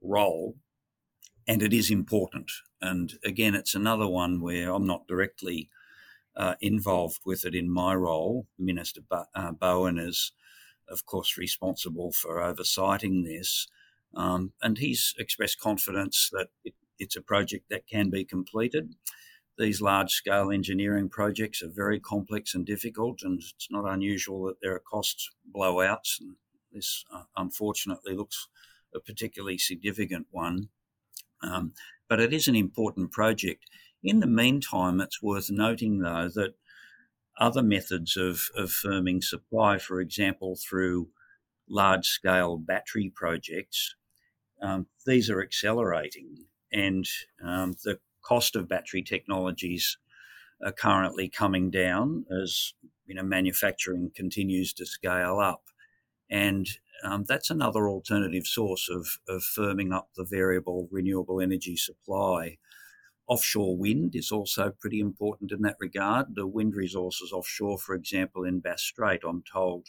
role. 0.00 0.56
And 1.46 1.62
it 1.62 1.72
is 1.72 1.90
important. 1.90 2.50
And 2.80 3.14
again, 3.24 3.54
it's 3.54 3.74
another 3.74 4.08
one 4.08 4.40
where 4.40 4.72
I'm 4.72 4.86
not 4.86 5.06
directly 5.06 5.70
uh, 6.36 6.54
involved 6.60 7.20
with 7.24 7.44
it 7.44 7.54
in 7.54 7.70
my 7.70 7.94
role. 7.94 8.46
Minister 8.58 9.02
Bo- 9.08 9.26
uh, 9.34 9.52
Bowen 9.52 9.98
is, 9.98 10.32
of 10.88 11.06
course, 11.06 11.38
responsible 11.38 12.10
for 12.10 12.38
oversighting 12.38 13.24
this. 13.24 13.68
Um, 14.14 14.52
and 14.62 14.78
he's 14.78 15.14
expressed 15.18 15.60
confidence 15.60 16.28
that 16.32 16.48
it, 16.64 16.74
it's 17.02 17.16
a 17.16 17.20
project 17.20 17.66
that 17.70 17.86
can 17.86 18.10
be 18.10 18.24
completed 18.24 18.94
these 19.58 19.80
large 19.80 20.12
scale 20.12 20.50
engineering 20.50 21.08
projects 21.08 21.62
are 21.62 21.68
very 21.68 22.00
complex 22.00 22.54
and 22.54 22.64
difficult, 22.64 23.22
and 23.22 23.40
it's 23.40 23.68
not 23.70 23.90
unusual 23.90 24.44
that 24.46 24.60
there 24.62 24.74
are 24.74 24.80
cost 24.80 25.30
blowouts. 25.54 26.20
And 26.20 26.36
this, 26.72 27.04
uh, 27.14 27.24
unfortunately, 27.36 28.14
looks 28.14 28.48
a 28.94 29.00
particularly 29.00 29.58
significant 29.58 30.26
one. 30.30 30.68
Um, 31.42 31.74
but 32.08 32.20
it 32.20 32.32
is 32.32 32.48
an 32.48 32.56
important 32.56 33.12
project. 33.12 33.64
In 34.02 34.20
the 34.20 34.26
meantime, 34.26 35.00
it's 35.00 35.22
worth 35.22 35.50
noting, 35.50 35.98
though, 35.98 36.28
that 36.34 36.54
other 37.38 37.62
methods 37.62 38.16
of, 38.16 38.48
of 38.56 38.70
firming 38.70 39.22
supply, 39.22 39.78
for 39.78 40.00
example, 40.00 40.56
through 40.56 41.08
large 41.68 42.06
scale 42.06 42.58
battery 42.58 43.12
projects, 43.14 43.94
um, 44.60 44.86
these 45.06 45.28
are 45.30 45.42
accelerating. 45.42 46.46
And 46.72 47.06
um, 47.44 47.74
the 47.84 47.98
cost 48.22 48.56
of 48.56 48.68
battery 48.68 49.02
technologies 49.02 49.98
are 50.64 50.72
currently 50.72 51.28
coming 51.28 51.70
down 51.70 52.24
as 52.42 52.74
you 53.06 53.14
know 53.14 53.22
manufacturing 53.22 54.10
continues 54.14 54.72
to 54.74 54.86
scale 54.86 55.38
up, 55.38 55.64
and 56.30 56.68
um, 57.02 57.24
that's 57.26 57.50
another 57.50 57.88
alternative 57.88 58.46
source 58.46 58.88
of, 58.88 59.18
of 59.28 59.42
firming 59.42 59.92
up 59.92 60.08
the 60.16 60.24
variable 60.24 60.88
renewable 60.90 61.40
energy 61.40 61.76
supply. 61.76 62.58
Offshore 63.26 63.76
wind 63.76 64.14
is 64.14 64.30
also 64.30 64.72
pretty 64.78 65.00
important 65.00 65.52
in 65.52 65.62
that 65.62 65.76
regard. 65.80 66.26
The 66.34 66.46
wind 66.46 66.74
resources 66.74 67.32
offshore, 67.32 67.78
for 67.78 67.94
example, 67.94 68.44
in 68.44 68.60
Bass 68.60 68.82
Strait, 68.82 69.22
I'm 69.26 69.42
told, 69.50 69.88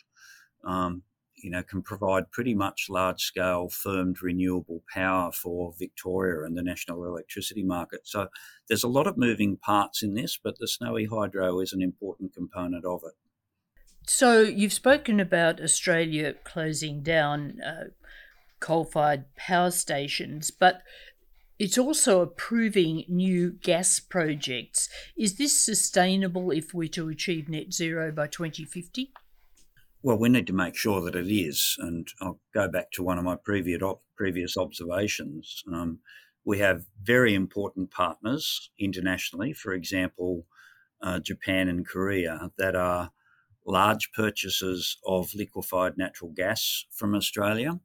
um, 0.63 1.03
you 1.43 1.49
know, 1.49 1.63
can 1.63 1.81
provide 1.81 2.31
pretty 2.31 2.53
much 2.53 2.87
large 2.89 3.21
scale 3.21 3.69
firmed 3.69 4.21
renewable 4.21 4.81
power 4.93 5.31
for 5.31 5.73
Victoria 5.77 6.45
and 6.45 6.57
the 6.57 6.63
national 6.63 7.05
electricity 7.05 7.63
market. 7.63 8.01
So 8.05 8.29
there's 8.67 8.83
a 8.83 8.87
lot 8.87 9.07
of 9.07 9.17
moving 9.17 9.57
parts 9.57 10.01
in 10.01 10.13
this, 10.13 10.39
but 10.41 10.57
the 10.59 10.67
snowy 10.67 11.05
hydro 11.05 11.59
is 11.59 11.73
an 11.73 11.81
important 11.81 12.33
component 12.33 12.85
of 12.85 13.01
it. 13.05 13.13
So 14.07 14.41
you've 14.41 14.73
spoken 14.73 15.19
about 15.19 15.61
Australia 15.61 16.33
closing 16.43 17.03
down 17.03 17.61
uh, 17.61 17.83
coal 18.59 18.85
fired 18.85 19.25
power 19.35 19.71
stations, 19.71 20.51
but 20.51 20.81
it's 21.59 21.77
also 21.77 22.21
approving 22.21 23.05
new 23.07 23.51
gas 23.51 23.99
projects. 23.99 24.89
Is 25.17 25.37
this 25.37 25.59
sustainable 25.59 26.51
if 26.51 26.73
we're 26.73 26.89
to 26.89 27.09
achieve 27.09 27.47
net 27.47 27.71
zero 27.71 28.11
by 28.11 28.27
2050? 28.27 29.13
Well, 30.03 30.17
we 30.19 30.27
need 30.29 30.47
to 30.47 30.53
make 30.53 30.75
sure 30.75 31.01
that 31.01 31.15
it 31.15 31.33
is, 31.33 31.77
and 31.79 32.07
I'll 32.21 32.39
go 32.53 32.67
back 32.67 32.91
to 32.91 33.03
one 33.03 33.17
of 33.17 33.23
my 33.23 33.37
previous 33.37 33.81
previous 34.17 34.57
observations. 34.57 35.63
Um, 35.71 35.99
we 36.45 36.59
have 36.59 36.85
very 37.01 37.33
important 37.33 37.89
partners 37.89 38.69
internationally, 38.77 39.53
for 39.53 39.73
example, 39.73 40.45
uh, 41.01 41.19
Japan 41.19 41.69
and 41.69 41.87
Korea, 41.87 42.51
that 42.57 42.75
are 42.75 43.11
large 43.65 44.11
purchasers 44.11 44.97
of 45.05 45.33
liquefied 45.33 45.97
natural 45.97 46.31
gas 46.31 46.85
from 46.91 47.15
Australia. 47.15 47.79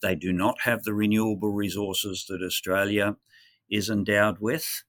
They 0.00 0.14
do 0.14 0.32
not 0.32 0.60
have 0.62 0.84
the 0.84 0.94
renewable 0.94 1.50
resources 1.50 2.24
that 2.28 2.42
Australia 2.42 3.16
is 3.68 3.90
endowed 3.90 4.38
with, 4.38 4.84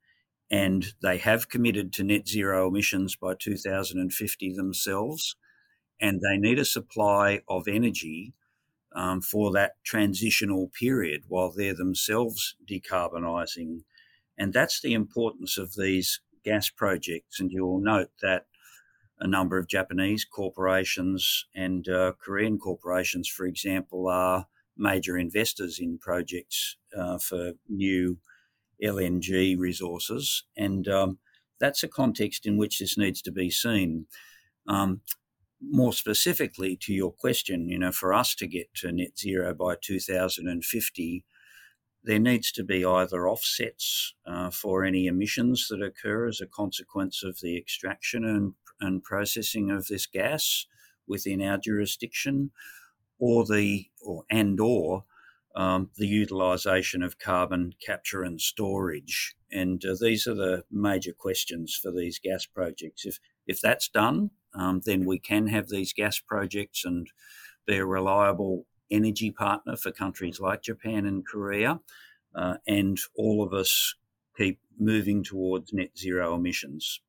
and 0.52 0.94
they 1.02 1.18
have 1.18 1.50
committed 1.50 1.92
to 1.94 2.04
net 2.04 2.28
zero 2.28 2.68
emissions 2.68 3.16
by 3.16 3.34
2050 3.40 4.54
themselves 4.54 5.36
and 6.00 6.22
they 6.22 6.38
need 6.38 6.60
a 6.60 6.66
supply 6.66 7.42
of 7.48 7.68
energy 7.68 8.34
um, 8.96 9.22
for 9.22 9.52
that 9.52 9.74
transitional 9.84 10.72
period 10.80 11.24
while 11.28 11.52
they're 11.52 11.76
themselves 11.76 12.56
decarbonising. 12.70 13.84
And 14.38 14.54
that's 14.54 14.82
the 14.82 14.94
importance 14.94 15.58
of 15.58 15.76
these 15.76 16.22
gas 16.44 16.70
projects. 16.70 17.40
And 17.40 17.52
you'll 17.52 17.80
note 17.80 18.10
that 18.22 18.46
a 19.20 19.28
number 19.28 19.58
of 19.58 19.68
Japanese 19.68 20.26
corporations 20.26 21.46
and 21.56 21.88
uh, 21.88 22.14
Korean 22.20 22.58
corporations, 22.58 23.28
for 23.28 23.46
example, 23.46 24.08
are 24.08 24.48
major 24.78 25.18
investors 25.18 25.80
in 25.80 25.98
projects 25.98 26.78
uh, 26.98 27.18
for 27.18 27.54
new 27.70 28.18
LNG 28.84 29.58
resources. 29.58 30.44
And 30.58 30.88
um, 30.88 31.20
that's 31.60 31.84
a 31.84 31.88
context 31.88 32.46
in 32.46 32.58
which 32.58 32.80
this 32.80 32.98
needs 32.98 33.22
to 33.24 33.32
be 33.32 33.50
seen. 33.50 34.08
Um, 34.68 35.02
more 35.72 35.94
specifically 35.94 36.78
to 36.78 36.94
your 36.94 37.12
question, 37.12 37.70
you 37.70 37.80
know, 37.80 37.92
for 37.92 38.14
us 38.14 38.36
to 38.36 38.48
get 38.48 38.74
to 38.76 38.92
net 38.92 39.18
zero 39.18 39.54
by 39.54 39.76
2050, 39.82 41.26
there 42.04 42.20
needs 42.20 42.52
to 42.52 42.64
be 42.64 42.86
either 42.86 43.28
offsets 43.28 44.14
uh, 44.28 44.52
for 44.52 44.84
any 44.84 45.08
emissions 45.08 45.68
that 45.70 45.82
occur 45.82 46.28
as 46.28 46.40
a 46.40 46.46
consequence 46.46 47.24
of 47.24 47.40
the 47.42 47.58
extraction 47.58 48.24
and, 48.24 48.54
and 48.80 49.04
processing 49.04 49.72
of 49.72 49.88
this 49.88 50.06
gas 50.06 50.68
within 51.08 51.42
our 51.42 51.58
jurisdiction, 51.58 52.52
or 53.20 53.46
the 53.46 53.88
or 54.02 54.24
and 54.30 54.60
or 54.60 55.06
um, 55.56 55.90
the 55.98 56.08
utilisation 56.08 57.02
of 57.02 57.18
carbon 57.18 57.74
capture 57.84 58.24
and 58.24 58.42
storage. 58.42 59.36
And 59.52 59.84
uh, 59.86 59.96
these 60.00 60.28
are 60.28 60.36
the 60.36 60.64
major 60.70 61.14
questions 61.14 61.80
for 61.82 61.92
these 61.92 62.20
gas 62.20 62.46
projects. 62.46 63.06
If 63.06 63.20
if 63.48 63.62
that's 63.62 63.88
done, 63.88 64.32
um, 64.56 64.82
then 64.86 65.06
we 65.06 65.20
can 65.20 65.48
have 65.48 65.70
these 65.70 65.94
gas 65.94 66.20
projects 66.20 66.86
and 66.86 67.08
be 67.66 67.78
a 67.78 67.86
reliable 67.86 68.66
energy 68.92 69.32
partner 69.32 69.76
for 69.76 69.92
countries 69.92 70.40
like 70.40 70.62
Japan 70.64 71.06
and 71.06 71.26
Korea. 71.26 71.82
Uh, 72.34 72.58
and 72.68 73.00
all 73.16 73.44
of 73.44 73.54
us 73.54 73.96
keep 74.38 74.60
moving 74.78 75.24
towards 75.24 75.72
net 75.74 75.98
zero 75.98 76.36
emissions. 76.36 77.02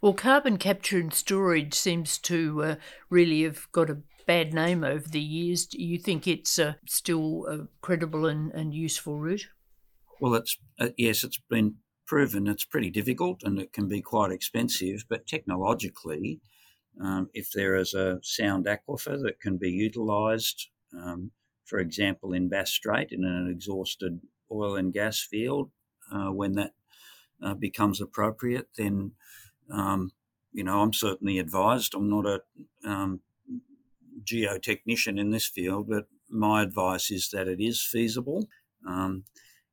Well, 0.00 0.14
carbon 0.14 0.58
capture 0.58 0.98
and 0.98 1.12
storage 1.12 1.74
seems 1.74 2.18
to 2.18 2.62
uh, 2.62 2.76
really 3.10 3.42
have 3.42 3.70
got 3.72 3.90
a 3.90 4.02
bad 4.26 4.52
name 4.52 4.84
over 4.84 5.08
the 5.08 5.20
years. 5.20 5.66
Do 5.66 5.82
you 5.82 5.98
think 5.98 6.26
it's 6.26 6.58
uh, 6.58 6.74
still 6.86 7.46
a 7.46 7.68
credible 7.80 8.26
and, 8.26 8.52
and 8.52 8.74
useful 8.74 9.18
route? 9.18 9.48
Well, 10.20 10.34
it's 10.34 10.58
uh, 10.78 10.90
yes, 10.96 11.24
it's 11.24 11.40
been 11.48 11.78
proven 12.06 12.46
it's 12.46 12.64
pretty 12.64 12.90
difficult 12.90 13.42
and 13.42 13.58
it 13.60 13.72
can 13.72 13.88
be 13.88 14.00
quite 14.00 14.32
expensive, 14.32 15.04
but 15.08 15.26
technologically, 15.26 16.40
um, 17.00 17.30
if 17.32 17.50
there 17.52 17.76
is 17.76 17.94
a 17.94 18.18
sound 18.22 18.66
aquifer 18.66 19.20
that 19.22 19.40
can 19.40 19.56
be 19.56 19.70
utilised, 19.70 20.70
um, 20.94 21.30
for 21.64 21.78
example, 21.78 22.32
in 22.32 22.48
Bass 22.48 22.70
Strait 22.70 23.12
in 23.12 23.24
an 23.24 23.48
exhausted 23.50 24.20
oil 24.50 24.76
and 24.76 24.92
gas 24.92 25.20
field, 25.20 25.70
uh, 26.10 26.32
when 26.32 26.52
that 26.52 26.72
uh, 27.42 27.54
becomes 27.54 28.00
appropriate, 28.00 28.68
then 28.76 29.12
um, 29.70 30.12
you 30.52 30.64
know 30.64 30.80
I'm 30.80 30.92
certainly 30.92 31.38
advised. 31.38 31.94
I'm 31.94 32.08
not 32.08 32.26
a 32.26 32.42
um, 32.84 33.20
geotechnician 34.24 35.20
in 35.20 35.30
this 35.30 35.46
field, 35.46 35.88
but 35.88 36.06
my 36.30 36.62
advice 36.62 37.10
is 37.10 37.30
that 37.30 37.48
it 37.48 37.60
is 37.60 37.82
feasible. 37.82 38.48
Um, 38.86 39.24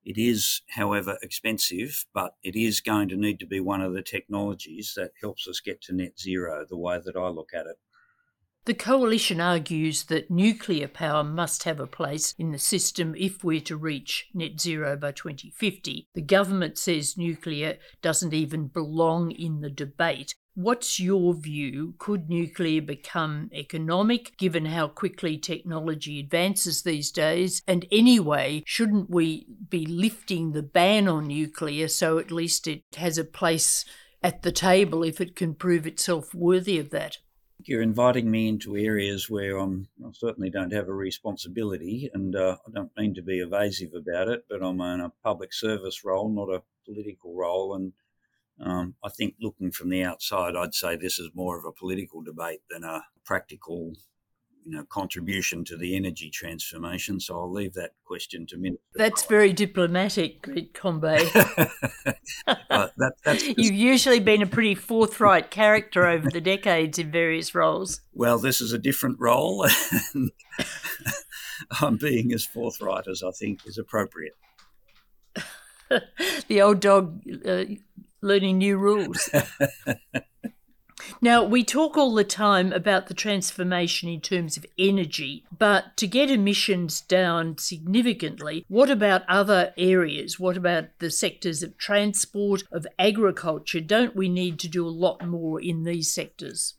it 0.06 0.18
is, 0.20 0.62
however, 0.70 1.18
expensive, 1.24 2.06
but 2.14 2.36
it 2.44 2.56
is 2.56 2.80
going 2.80 3.10
to 3.10 3.16
need 3.16 3.40
to 3.40 3.48
be 3.48 3.60
one 3.60 3.82
of 3.82 3.94
the 3.94 4.04
technologies 4.04 4.94
that 4.96 5.12
helps 5.20 5.48
us 5.48 5.60
get 5.60 5.82
to 5.82 5.94
net 5.94 6.20
zero, 6.20 6.64
the 6.70 6.78
way 6.78 7.00
that 7.04 7.16
I 7.16 7.28
look 7.30 7.50
at 7.54 7.66
it. 7.66 7.78
The 8.66 8.74
coalition 8.74 9.40
argues 9.40 10.06
that 10.06 10.32
nuclear 10.32 10.88
power 10.88 11.24
must 11.24 11.64
have 11.64 11.80
a 11.80 11.86
place 11.86 12.34
in 12.40 12.52
the 12.52 12.58
system 12.58 13.14
if 13.16 13.44
we're 13.44 13.62
to 13.62 13.78
reach 13.78 14.28
net 14.34 14.60
zero 14.60 14.96
by 14.96 15.12
2050. 15.12 16.08
The 16.16 16.22
government 16.22 16.78
says 16.80 17.16
nuclear 17.16 17.78
doesn't 18.02 18.34
even 18.34 18.68
belong 18.68 19.30
in 19.32 19.62
the 19.62 19.70
debate. 19.70 20.34
What's 20.56 21.02
your 21.02 21.34
view? 21.34 21.96
Could 21.98 22.30
nuclear 22.30 22.82
become 22.82 23.50
economic 23.54 24.38
given 24.38 24.68
how 24.68 24.88
quickly 24.88 25.38
technology 25.38 26.18
advances 26.22 26.84
these 26.84 27.12
days? 27.12 27.62
And 27.68 27.86
anyway, 27.92 28.64
shouldn't 28.66 29.10
we 29.10 29.48
be 29.70 29.86
lifting 29.86 30.54
the 30.54 30.64
ban 30.64 31.10
on 31.10 31.28
nuclear 31.28 31.90
so 31.90 32.20
at 32.20 32.32
least 32.32 32.68
it 32.68 32.84
has 32.96 33.18
a 33.18 33.26
place 33.26 33.84
at 34.24 34.44
the 34.44 34.52
table 34.54 35.04
if 35.04 35.20
it 35.20 35.36
can 35.36 35.56
prove 35.56 35.86
itself 35.86 36.34
worthy 36.34 36.80
of 36.80 36.90
that? 36.92 37.18
You're 37.60 37.82
inviting 37.82 38.32
me 38.32 38.48
into 38.48 38.78
areas 38.78 39.30
where 39.30 39.58
I'm, 39.58 39.90
I 40.06 40.12
certainly 40.14 40.50
don't 40.50 40.72
have 40.72 40.88
a 40.88 40.94
responsibility, 40.94 42.10
and 42.14 42.34
uh, 42.34 42.58
I 42.66 42.72
don't 42.72 42.92
mean 42.98 43.14
to 43.16 43.22
be 43.22 43.40
evasive 43.40 43.94
about 43.94 44.30
it, 44.30 44.46
but 44.50 44.64
I'm 44.64 44.80
in 44.80 45.02
a 45.02 45.12
public 45.22 45.54
service 45.54 46.06
role, 46.06 46.30
not 46.30 46.54
a 46.54 46.64
political 46.86 47.36
role, 47.36 47.76
and 47.76 47.92
um, 48.60 48.96
I 49.04 49.10
think 49.10 49.36
looking 49.42 49.72
from 49.72 49.90
the 49.90 50.04
outside, 50.04 50.56
I'd 50.56 50.74
say 50.74 50.96
this 50.96 51.20
is 51.20 51.30
more 51.34 51.58
of 51.58 51.66
a 51.66 51.72
political 51.72 52.22
debate 52.22 52.62
than 52.70 52.84
a 52.84 53.04
practical, 53.26 53.94
you 54.64 54.78
know, 54.78 54.86
contribution 54.86 55.66
to 55.66 55.78
the 55.78 55.96
energy 55.96 56.30
transformation. 56.30 57.20
So 57.20 57.38
I'll 57.38 57.52
leave 57.52 57.74
that 57.74 57.92
question 58.06 58.46
to 58.48 58.58
Minister. 58.58 58.82
That's 58.96 59.26
very 59.26 59.52
diplomatic, 59.52 60.42
Greg 60.42 60.74
Combet. 60.74 61.36
uh, 62.48 62.88
that, 62.98 63.56
You've 63.58 63.76
usually 63.76 64.22
been 64.22 64.42
a 64.42 64.48
pretty 64.48 64.76
forthright 64.76 65.52
character 65.52 66.08
over 66.08 66.30
the 66.30 66.42
decades 66.42 66.98
in 66.98 67.12
various 67.12 67.54
roles. 67.54 68.02
Well, 68.14 68.40
this 68.40 68.62
is 68.62 68.72
a 68.72 68.80
different 68.80 69.18
role. 69.20 69.68
and 70.14 70.32
I'm 71.82 71.98
being 71.98 72.32
as 72.32 72.46
forthright 72.46 73.08
as 73.08 73.22
I 73.22 73.32
think 73.32 73.68
is 73.68 73.78
appropriate. 73.78 74.34
the 76.48 76.62
old 76.62 76.80
dog 76.80 77.22
uh, 77.46 77.66
learning 78.26 78.58
new 78.58 78.78
rules. 78.78 79.30
Now, 81.22 81.44
we 81.44 81.64
talk 81.64 81.98
all 81.98 82.14
the 82.14 82.24
time 82.24 82.72
about 82.74 83.08
the 83.08 83.14
transformation 83.14 84.10
in 84.10 84.22
terms 84.22 84.58
of 84.58 84.66
energy, 84.78 85.46
but 85.56 85.98
to 85.98 86.08
get 86.08 86.32
emissions 86.32 87.02
down 87.02 87.58
significantly, 87.58 88.66
what 88.68 88.90
about 88.90 89.24
other 89.28 89.74
areas? 89.78 90.40
What 90.40 90.58
about 90.58 90.86
the 91.00 91.12
sectors 91.12 91.64
of 91.64 91.78
transport, 91.78 92.64
of 92.72 92.88
agriculture? 92.98 93.82
Don't 93.82 94.16
we 94.16 94.30
need 94.30 94.60
to 94.60 94.68
do 94.68 94.86
a 94.86 94.90
lot 94.90 95.26
more 95.26 95.62
in 95.62 95.84
these 95.84 96.12
sectors? 96.12 96.76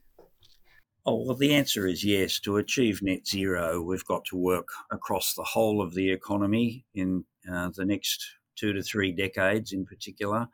Oh, 1.04 1.24
well, 1.24 1.36
the 1.36 1.54
answer 1.54 1.86
is 1.86 2.04
yes. 2.04 2.40
To 2.40 2.56
achieve 2.56 3.00
net 3.02 3.26
zero, 3.26 3.80
we've 3.80 4.04
got 4.04 4.24
to 4.26 4.36
work 4.36 4.68
across 4.90 5.34
the 5.34 5.44
whole 5.44 5.80
of 5.80 5.94
the 5.94 6.10
economy 6.10 6.84
in 6.94 7.24
uh, 7.50 7.70
the 7.74 7.84
next 7.84 8.26
two 8.56 8.72
to 8.72 8.82
three 8.82 9.12
decades 9.12 9.72
in 9.72 9.86
particular. 9.86 10.48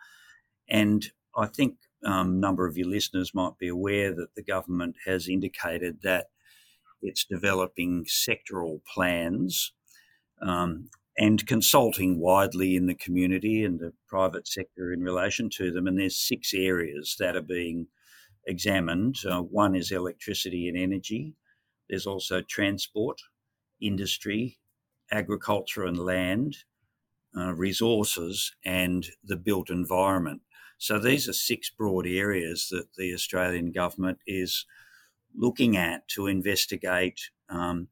And 0.68 1.10
I 1.36 1.46
think 1.46 1.76
um, 2.04 2.34
a 2.34 2.40
number 2.40 2.66
of 2.66 2.76
your 2.76 2.88
listeners 2.88 3.34
might 3.34 3.58
be 3.58 3.68
aware 3.68 4.14
that 4.14 4.34
the 4.34 4.42
government 4.42 4.96
has 5.06 5.28
indicated 5.28 5.98
that 6.02 6.26
it's 7.00 7.24
developing 7.24 8.04
sectoral 8.04 8.80
plans 8.84 9.72
um, 10.40 10.88
and 11.18 11.46
consulting 11.46 12.18
widely 12.18 12.76
in 12.76 12.86
the 12.86 12.94
community 12.94 13.64
and 13.64 13.80
the 13.80 13.92
private 14.08 14.48
sector 14.48 14.92
in 14.92 15.00
relation 15.00 15.50
to 15.50 15.70
them. 15.70 15.86
And 15.86 15.98
there's 15.98 16.18
six 16.18 16.52
areas 16.54 17.16
that 17.18 17.36
are 17.36 17.42
being 17.42 17.88
examined. 18.46 19.16
Uh, 19.28 19.40
one 19.42 19.74
is 19.74 19.90
electricity 19.90 20.68
and 20.68 20.76
energy. 20.76 21.34
There's 21.88 22.06
also 22.06 22.40
transport, 22.40 23.20
industry, 23.80 24.58
agriculture 25.10 25.84
and 25.84 25.98
land, 25.98 26.56
uh, 27.36 27.52
resources, 27.54 28.52
and 28.64 29.06
the 29.22 29.36
built 29.36 29.70
environment. 29.70 30.42
So 30.82 30.98
these 30.98 31.28
are 31.28 31.32
six 31.32 31.70
broad 31.70 32.08
areas 32.08 32.66
that 32.72 32.92
the 32.98 33.14
Australian 33.14 33.70
government 33.70 34.18
is 34.26 34.66
looking 35.32 35.76
at 35.76 36.08
to 36.08 36.26
investigate. 36.26 37.20
Um, 37.48 37.86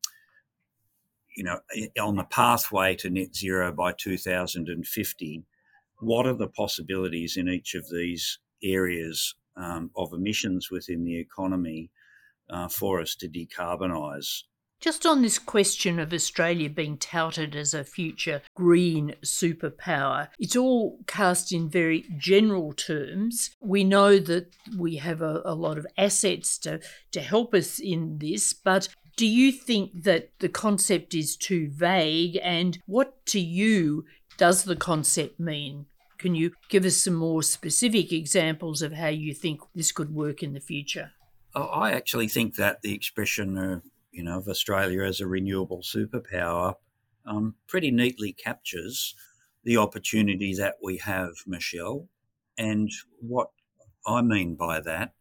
you 1.37 1.45
know, 1.45 1.61
on 2.03 2.17
the 2.17 2.25
pathway 2.25 2.97
to 2.97 3.09
net 3.09 3.33
zero 3.33 3.71
by 3.71 3.93
2050, 3.93 5.45
what 6.01 6.27
are 6.27 6.35
the 6.35 6.49
possibilities 6.49 7.37
in 7.37 7.49
each 7.49 7.77
of 7.77 7.89
these 7.89 8.41
areas 8.61 9.37
um, 9.57 9.93
of 9.95 10.13
emissions 10.13 10.73
within 10.73 11.05
the 11.05 11.17
economy 11.17 11.93
uh, 12.51 12.67
for 12.67 13.01
us 13.01 13.15
to 13.15 13.29
decarbonise? 13.29 14.43
Just 14.81 15.05
on 15.05 15.21
this 15.21 15.39
question 15.39 15.99
of 15.99 16.15
Australia 16.15 16.71
being 16.71 16.97
touted 16.97 17.55
as 17.55 17.75
a 17.75 17.85
future 17.85 18.41
green 18.55 19.15
superpower, 19.23 20.29
it's 20.39 20.57
all 20.57 20.99
cast 21.07 21.53
in 21.53 21.69
very 21.69 22.07
general 22.17 22.73
terms. 22.73 23.51
We 23.61 23.85
know 23.85 24.19
that 24.19 24.57
we 24.79 24.97
have 24.97 25.21
a, 25.21 25.43
a 25.45 25.55
lot 25.55 25.77
of 25.77 25.87
assets 25.99 26.57
to, 26.61 26.81
to 27.13 27.21
help 27.21 27.53
us 27.53 27.79
in 27.79 28.21
this, 28.21 28.55
but 28.55 28.89
do 29.17 29.27
you 29.27 29.53
think 29.53 30.03
that 30.05 30.31
the 30.39 30.49
concept 30.49 31.15
is 31.15 31.37
too 31.37 31.69
vague? 31.69 32.39
And 32.43 32.79
what 32.87 33.27
to 33.27 33.41
you 33.41 34.07
does 34.39 34.65
the 34.65 34.77
concept 34.77 35.39
mean? 35.39 35.85
Can 36.17 36.35
you 36.35 36.53
give 36.71 36.87
us 36.87 36.97
some 36.97 37.17
more 37.17 37.43
specific 37.43 38.13
examples 38.13 38.81
of 38.81 38.95
how 38.95 39.09
you 39.09 39.35
think 39.35 39.61
this 39.75 39.93
could 39.93 40.15
work 40.15 40.43
in 40.43 40.55
the 40.55 40.61
future? 40.61 41.13
I 41.55 41.93
actually 41.93 42.29
think 42.29 42.55
that 42.57 42.81
the 42.81 42.95
expression 42.95 43.59
uh, 43.59 43.81
you 44.13 44.23
know, 44.23 44.39
of 44.39 44.49
Australia 44.49 45.03
as 45.03 45.21
a 45.21 45.27
renewable 45.27 45.83
superpower 45.83 46.75
um, 47.27 47.55
pretty 47.67 47.91
neatly 47.91 48.33
captures 48.33 49.15
the 49.65 49.77
opportunity 49.77 50.55
that 50.55 50.77
we 50.83 50.97
have, 50.99 51.33
Michelle. 51.47 52.09
And 52.57 52.91
what 53.21 53.51
I 54.07 54.23
mean 54.23 54.55
by 54.55 54.81
that 54.81 55.13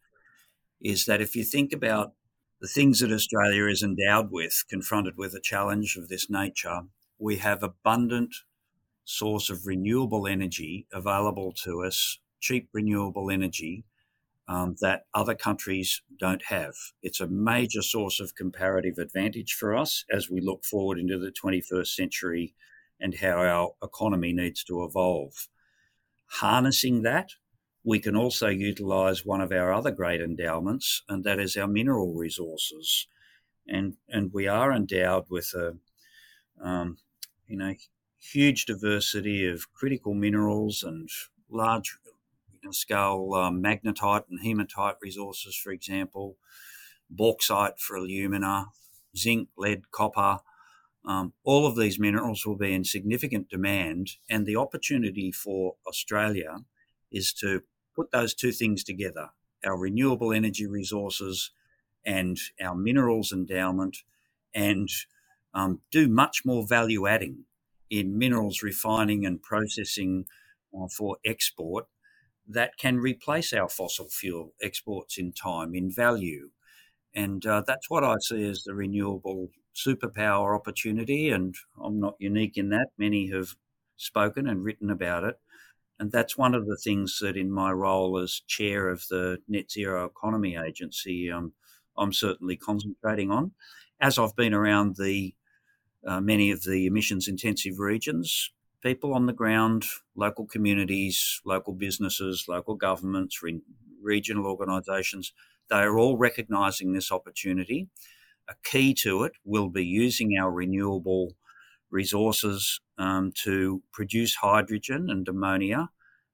is 0.81 1.05
that 1.05 1.21
if 1.21 1.35
you 1.35 1.43
think 1.43 1.73
about 1.73 2.13
the 2.61 2.67
things 2.67 2.99
that 2.99 3.11
Australia 3.11 3.67
is 3.67 3.83
endowed 3.83 4.31
with, 4.31 4.63
confronted 4.69 5.17
with 5.17 5.33
a 5.33 5.41
challenge 5.41 5.95
of 5.97 6.09
this 6.09 6.29
nature, 6.29 6.81
we 7.17 7.37
have 7.37 7.63
abundant 7.63 8.33
source 9.03 9.49
of 9.49 9.65
renewable 9.65 10.27
energy 10.27 10.87
available 10.93 11.51
to 11.63 11.83
us, 11.83 12.19
cheap 12.39 12.69
renewable 12.73 13.29
energy 13.29 13.83
um, 14.49 14.75
that 14.81 15.03
other 15.13 15.35
countries 15.35 16.01
don't 16.19 16.41
have. 16.45 16.73
It's 17.03 17.21
a 17.21 17.27
major 17.27 17.83
source 17.83 18.19
of 18.19 18.33
comparative 18.33 18.97
advantage 18.97 19.53
for 19.53 19.77
us 19.77 20.03
as 20.11 20.27
we 20.29 20.41
look 20.41 20.65
forward 20.65 20.97
into 20.97 21.19
the 21.19 21.31
21st 21.31 21.87
century 21.87 22.55
and 22.99 23.15
how 23.15 23.37
our 23.37 23.73
economy 23.83 24.33
needs 24.33 24.63
to 24.63 24.83
evolve. 24.83 25.47
Harnessing 26.25 27.03
that, 27.03 27.29
we 27.83 27.99
can 27.99 28.15
also 28.15 28.47
utilize 28.47 29.23
one 29.23 29.39
of 29.39 29.51
our 29.51 29.71
other 29.71 29.91
great 29.91 30.19
endowments, 30.19 31.03
and 31.07 31.23
that 31.23 31.39
is 31.39 31.55
our 31.55 31.67
mineral 31.67 32.15
resources. 32.15 33.07
And, 33.67 33.97
and 34.09 34.33
we 34.33 34.47
are 34.47 34.73
endowed 34.73 35.25
with 35.29 35.53
a, 35.53 35.77
um, 36.61 36.97
you 37.47 37.55
know, 37.55 37.75
huge 38.19 38.65
diversity 38.65 39.47
of 39.47 39.71
critical 39.71 40.15
minerals 40.15 40.83
and 40.83 41.07
large 41.49 41.97
scale 42.71 43.33
um, 43.33 43.61
magnetite 43.61 44.23
and 44.29 44.39
hematite 44.43 44.95
resources, 45.01 45.55
for 45.55 45.71
example, 45.71 46.37
bauxite 47.09 47.79
for 47.79 47.95
alumina, 47.95 48.67
zinc, 49.17 49.49
lead, 49.57 49.91
copper. 49.91 50.39
Um, 51.05 51.33
all 51.43 51.65
of 51.65 51.75
these 51.75 51.99
minerals 51.99 52.45
will 52.45 52.57
be 52.57 52.73
in 52.73 52.83
significant 52.83 53.49
demand, 53.49 54.11
and 54.29 54.45
the 54.45 54.57
opportunity 54.57 55.31
for 55.31 55.75
Australia 55.87 56.57
is 57.11 57.33
to 57.33 57.63
put 57.95 58.11
those 58.11 58.33
two 58.33 58.51
things 58.51 58.83
together 58.83 59.29
our 59.65 59.77
renewable 59.77 60.31
energy 60.31 60.65
resources 60.65 61.51
and 62.05 62.37
our 62.61 62.75
minerals 62.75 63.33
endowment, 63.33 63.97
and 64.55 64.87
um, 65.53 65.81
do 65.91 66.07
much 66.07 66.45
more 66.45 66.65
value 66.65 67.07
adding 67.07 67.43
in 67.89 68.17
minerals 68.17 68.63
refining 68.63 69.25
and 69.25 69.41
processing 69.41 70.25
uh, 70.73 70.87
for 70.87 71.17
export 71.25 71.87
that 72.49 72.77
can 72.77 72.97
replace 72.97 73.53
our 73.53 73.69
fossil 73.69 74.09
fuel 74.09 74.53
exports 74.61 75.17
in 75.17 75.31
time, 75.31 75.75
in 75.75 75.91
value. 75.91 76.49
And 77.13 77.45
uh, 77.45 77.63
that's 77.65 77.89
what 77.89 78.03
I 78.03 78.15
see 78.21 78.43
as 78.43 78.63
the 78.63 78.73
renewable 78.73 79.49
superpower 79.75 80.55
opportunity. 80.55 81.29
And 81.29 81.55
I'm 81.81 81.99
not 81.99 82.15
unique 82.19 82.57
in 82.57 82.69
that. 82.69 82.87
Many 82.97 83.29
have 83.31 83.49
spoken 83.97 84.47
and 84.47 84.63
written 84.63 84.89
about 84.89 85.23
it. 85.23 85.35
And 85.99 86.11
that's 86.11 86.37
one 86.37 86.55
of 86.55 86.65
the 86.65 86.77
things 86.77 87.19
that, 87.21 87.35
in 87.35 87.51
my 87.51 87.71
role 87.71 88.17
as 88.17 88.41
chair 88.47 88.89
of 88.89 89.03
the 89.09 89.39
Net 89.47 89.69
Zero 89.69 90.05
Economy 90.05 90.55
Agency, 90.55 91.29
um, 91.29 91.51
I'm 91.97 92.13
certainly 92.13 92.55
concentrating 92.55 93.31
on. 93.31 93.51
As 93.99 94.17
I've 94.17 94.35
been 94.35 94.53
around 94.53 94.95
the 94.95 95.35
uh, 96.07 96.21
many 96.21 96.51
of 96.51 96.63
the 96.63 96.85
emissions 96.85 97.27
intensive 97.27 97.79
regions, 97.79 98.51
people 98.81 99.13
on 99.13 99.25
the 99.25 99.33
ground, 99.33 99.85
local 100.15 100.45
communities, 100.45 101.41
local 101.45 101.73
businesses, 101.73 102.45
local 102.47 102.75
governments, 102.75 103.41
re- 103.43 103.61
regional 104.01 104.45
organisations, 104.45 105.33
they 105.69 105.77
are 105.77 105.97
all 105.97 106.17
recognising 106.17 106.93
this 106.93 107.11
opportunity. 107.11 107.87
A 108.49 108.55
key 108.63 108.93
to 108.95 109.23
it 109.23 109.33
will 109.45 109.69
be 109.69 109.85
using 109.85 110.37
our 110.39 110.51
renewable 110.51 111.35
resources 111.91 112.81
um, 112.97 113.31
to 113.43 113.81
produce 113.91 114.35
hydrogen 114.35 115.09
and 115.09 115.27
ammonia 115.27 115.89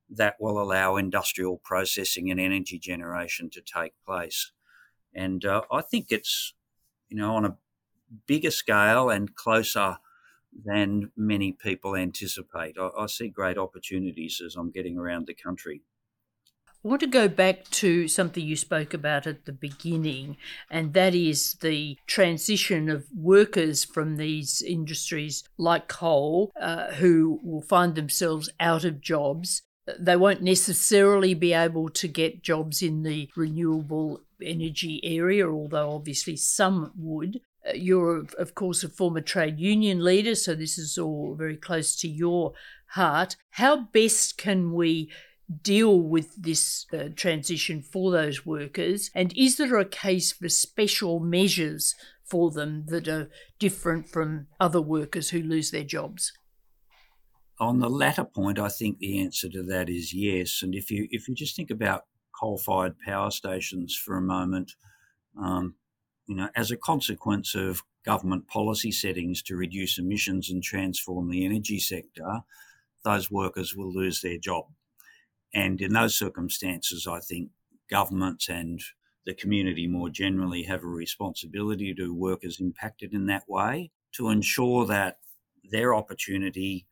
that 0.10 0.36
will 0.40 0.62
allow 0.62 0.96
industrial 0.96 1.60
processing 1.64 2.30
and 2.30 2.40
energy 2.40 2.78
generation 2.80 3.50
to 3.50 3.62
take 3.62 3.94
place. 4.06 4.52
And 5.14 5.44
uh, 5.44 5.62
I 5.72 5.82
think 5.82 6.08
it's, 6.10 6.54
you 7.10 7.18
know, 7.18 7.36
on 7.36 7.46
a 7.46 7.58
bigger 8.28 8.52
scale 8.52 9.10
and 9.10 9.36
closer 9.36 9.98
than 10.64 11.12
many 11.18 11.52
people 11.52 11.96
anticipate. 11.96 12.78
I, 12.80 12.90
I 12.98 13.06
see 13.08 13.30
great 13.30 13.58
opportunities 13.58 14.42
as 14.46 14.56
I'm 14.56 14.72
getting 14.72 14.98
around 14.98 15.28
the 15.28 15.34
country. 15.34 15.82
I 16.86 16.88
want 16.88 17.02
to 17.02 17.08
go 17.08 17.28
back 17.28 17.64
to 17.72 18.08
something 18.08 18.46
you 18.46 18.56
spoke 18.56 18.94
about 18.94 19.26
at 19.26 19.46
the 19.46 19.52
beginning, 19.52 20.38
and 20.70 20.94
that 20.94 21.16
is 21.16 21.56
the 21.56 21.98
transition 22.06 22.90
of 22.90 23.08
workers 23.16 23.84
from 23.84 24.18
these 24.18 24.62
industries 24.62 25.44
like 25.58 25.88
coal 25.88 26.52
uh, 26.62 26.92
who 26.94 27.40
will 27.44 27.64
find 27.64 27.96
themselves 27.96 28.52
out 28.60 28.84
of 28.84 29.02
jobs. 29.02 29.64
They 30.00 30.16
won't 30.16 30.44
necessarily 30.44 31.34
be 31.34 31.54
able 31.54 31.90
to 31.90 32.08
get 32.08 32.44
jobs 32.44 32.84
in 32.84 33.02
the 33.02 33.32
renewable 33.36 34.22
energy 34.40 35.02
area, 35.04 35.50
although 35.50 35.90
obviously 35.90 36.36
some 36.36 36.92
would. 36.96 37.42
You're, 37.74 38.26
of 38.38 38.54
course, 38.54 38.84
a 38.84 38.90
former 38.90 39.22
trade 39.22 39.60
union 39.60 40.04
leader, 40.04 40.36
so 40.36 40.54
this 40.54 40.78
is 40.78 40.98
all 40.98 41.36
very 41.38 41.58
close 41.58 41.96
to 41.98 42.08
your 42.08 42.54
heart. 42.90 43.36
How 43.52 43.86
best 43.86 44.38
can 44.38 44.74
we 44.74 45.10
deal 45.62 46.00
with 46.02 46.42
this 46.42 46.86
uh, 46.94 47.10
transition 47.16 47.82
for 47.82 48.12
those 48.12 48.46
workers? 48.46 49.10
And 49.14 49.36
is 49.38 49.58
there 49.58 49.78
a 49.78 49.86
case 49.86 50.32
for 50.32 50.50
special 50.50 51.20
measures 51.20 51.96
for 52.24 52.52
them 52.52 52.86
that 52.88 53.08
are 53.08 53.30
different 53.60 54.10
from 54.10 54.48
other 54.60 54.82
workers 54.82 55.30
who 55.30 55.42
lose 55.42 55.72
their 55.72 55.84
jobs? 55.84 56.34
On 57.60 57.80
the 57.80 57.90
latter 57.90 58.26
point, 58.26 58.60
I 58.60 58.68
think 58.68 58.98
the 58.98 59.20
answer 59.20 59.48
to 59.50 59.64
that 59.64 59.90
is 59.90 60.14
yes. 60.14 60.62
And 60.62 60.76
if 60.76 60.92
you 60.92 61.08
if 61.10 61.28
you 61.28 61.36
just 61.36 61.56
think 61.56 61.72
about 61.72 62.04
coal-fired 62.38 63.00
power 63.00 63.32
stations 63.32 63.96
for 63.96 64.18
a 64.18 64.22
moment, 64.22 64.74
um, 65.42 65.76
you 66.28 66.36
know, 66.36 66.50
as 66.56 66.72
a 66.72 66.78
consequence 66.78 67.56
of 67.56 67.84
government 68.06 68.48
policy 68.48 68.92
settings 68.92 69.42
to 69.44 69.56
reduce 69.56 69.98
emissions 69.98 70.50
and 70.50 70.64
transform 70.64 71.30
the 71.30 71.46
energy 71.46 71.80
sector, 71.80 72.42
those 73.04 73.32
workers 73.32 73.76
will 73.76 73.92
lose 73.92 74.22
their 74.22 74.38
job. 74.38 74.66
And 75.54 75.82
in 75.82 75.94
those 75.94 76.16
circumstances, 76.16 77.08
I 77.08 77.20
think 77.20 77.50
governments 77.90 78.50
and 78.50 78.82
the 79.26 79.34
community 79.34 79.88
more 79.88 80.10
generally 80.10 80.64
have 80.64 80.84
a 80.84 80.88
responsibility 80.88 81.94
to 81.96 82.14
workers 82.14 82.60
impacted 82.60 83.14
in 83.14 83.26
that 83.28 83.48
way 83.48 83.92
to 84.14 84.30
ensure 84.30 84.86
that 84.86 85.20
their 85.72 85.96
opportunity 85.96 86.86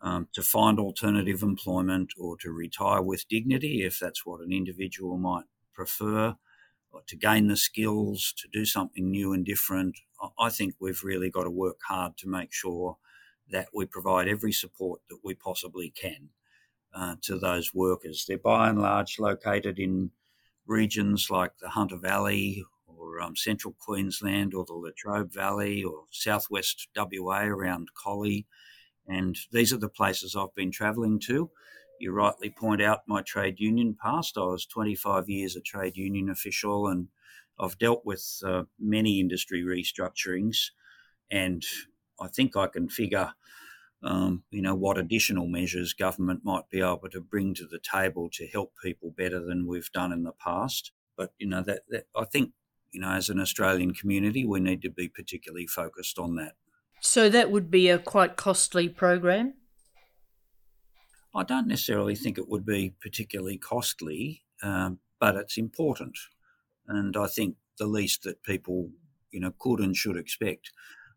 um, 0.00 0.26
to 0.32 0.42
find 0.42 0.80
alternative 0.80 1.42
employment 1.42 2.12
or 2.18 2.36
to 2.38 2.50
retire 2.50 3.02
with 3.02 3.28
dignity, 3.28 3.84
if 3.84 4.00
that's 4.00 4.26
what 4.26 4.40
an 4.40 4.52
individual 4.52 5.16
might 5.16 5.44
prefer, 5.72 6.34
to 7.06 7.16
gain 7.16 7.48
the 7.48 7.56
skills 7.56 8.34
to 8.38 8.48
do 8.52 8.64
something 8.64 9.10
new 9.10 9.32
and 9.32 9.44
different. 9.44 9.98
I 10.38 10.50
think 10.50 10.74
we've 10.80 11.02
really 11.02 11.30
got 11.30 11.44
to 11.44 11.50
work 11.50 11.78
hard 11.88 12.16
to 12.18 12.28
make 12.28 12.52
sure 12.52 12.96
that 13.50 13.68
we 13.74 13.86
provide 13.86 14.28
every 14.28 14.52
support 14.52 15.00
that 15.08 15.18
we 15.24 15.34
possibly 15.34 15.90
can 15.90 16.30
uh, 16.94 17.16
to 17.22 17.38
those 17.38 17.74
workers. 17.74 18.24
They're 18.26 18.38
by 18.38 18.68
and 18.68 18.80
large 18.80 19.18
located 19.18 19.78
in 19.78 20.10
regions 20.66 21.28
like 21.30 21.52
the 21.58 21.70
Hunter 21.70 21.96
Valley 21.96 22.64
or 22.86 23.20
um, 23.20 23.36
central 23.36 23.74
Queensland 23.78 24.54
or 24.54 24.64
the 24.64 24.74
Latrobe 24.74 25.32
Valley 25.32 25.82
or 25.82 26.04
southwest 26.10 26.88
WA 26.96 27.42
around 27.42 27.88
Collie. 27.94 28.46
And 29.06 29.36
these 29.50 29.72
are 29.72 29.78
the 29.78 29.88
places 29.88 30.36
I've 30.36 30.54
been 30.54 30.70
travelling 30.70 31.18
to. 31.20 31.50
You 32.02 32.10
rightly 32.10 32.50
point 32.50 32.82
out 32.82 33.02
my 33.06 33.22
trade 33.22 33.60
union 33.60 33.96
past. 34.00 34.36
I 34.36 34.40
was 34.40 34.66
25 34.66 35.28
years 35.28 35.54
a 35.54 35.60
trade 35.60 35.96
union 35.96 36.28
official 36.28 36.88
and 36.88 37.06
I've 37.60 37.78
dealt 37.78 38.04
with 38.04 38.42
uh, 38.44 38.64
many 38.76 39.20
industry 39.20 39.62
restructurings. 39.62 40.70
And 41.30 41.64
I 42.20 42.26
think 42.26 42.56
I 42.56 42.66
can 42.66 42.88
figure 42.88 43.34
um, 44.02 44.42
you 44.50 44.62
know, 44.62 44.74
what 44.74 44.98
additional 44.98 45.46
measures 45.46 45.92
government 45.92 46.40
might 46.42 46.68
be 46.70 46.80
able 46.80 47.08
to 47.12 47.20
bring 47.20 47.54
to 47.54 47.66
the 47.66 47.78
table 47.78 48.28
to 48.32 48.48
help 48.48 48.72
people 48.82 49.14
better 49.16 49.38
than 49.38 49.68
we've 49.68 49.92
done 49.92 50.12
in 50.12 50.24
the 50.24 50.32
past. 50.32 50.90
But, 51.16 51.32
you 51.38 51.46
know, 51.46 51.62
that, 51.62 51.82
that 51.90 52.06
I 52.16 52.24
think, 52.24 52.50
you 52.90 53.00
know, 53.00 53.12
as 53.12 53.28
an 53.28 53.38
Australian 53.38 53.94
community, 53.94 54.44
we 54.44 54.58
need 54.58 54.82
to 54.82 54.90
be 54.90 55.08
particularly 55.08 55.68
focused 55.68 56.18
on 56.18 56.34
that. 56.34 56.54
So 57.00 57.28
that 57.28 57.52
would 57.52 57.70
be 57.70 57.88
a 57.88 57.98
quite 57.98 58.36
costly 58.36 58.88
program? 58.88 59.54
I 61.34 61.44
don't 61.44 61.68
necessarily 61.68 62.14
think 62.14 62.38
it 62.38 62.48
would 62.48 62.66
be 62.66 62.94
particularly 63.00 63.58
costly, 63.58 64.42
um, 64.62 64.98
but 65.18 65.36
it's 65.36 65.56
important. 65.56 66.18
And 66.86 67.16
I 67.16 67.26
think 67.26 67.56
the 67.78 67.86
least 67.86 68.22
that 68.24 68.42
people, 68.42 68.90
you 69.30 69.40
know, 69.40 69.52
could 69.58 69.80
and 69.80 69.96
should 69.96 70.16
expect 70.16 70.70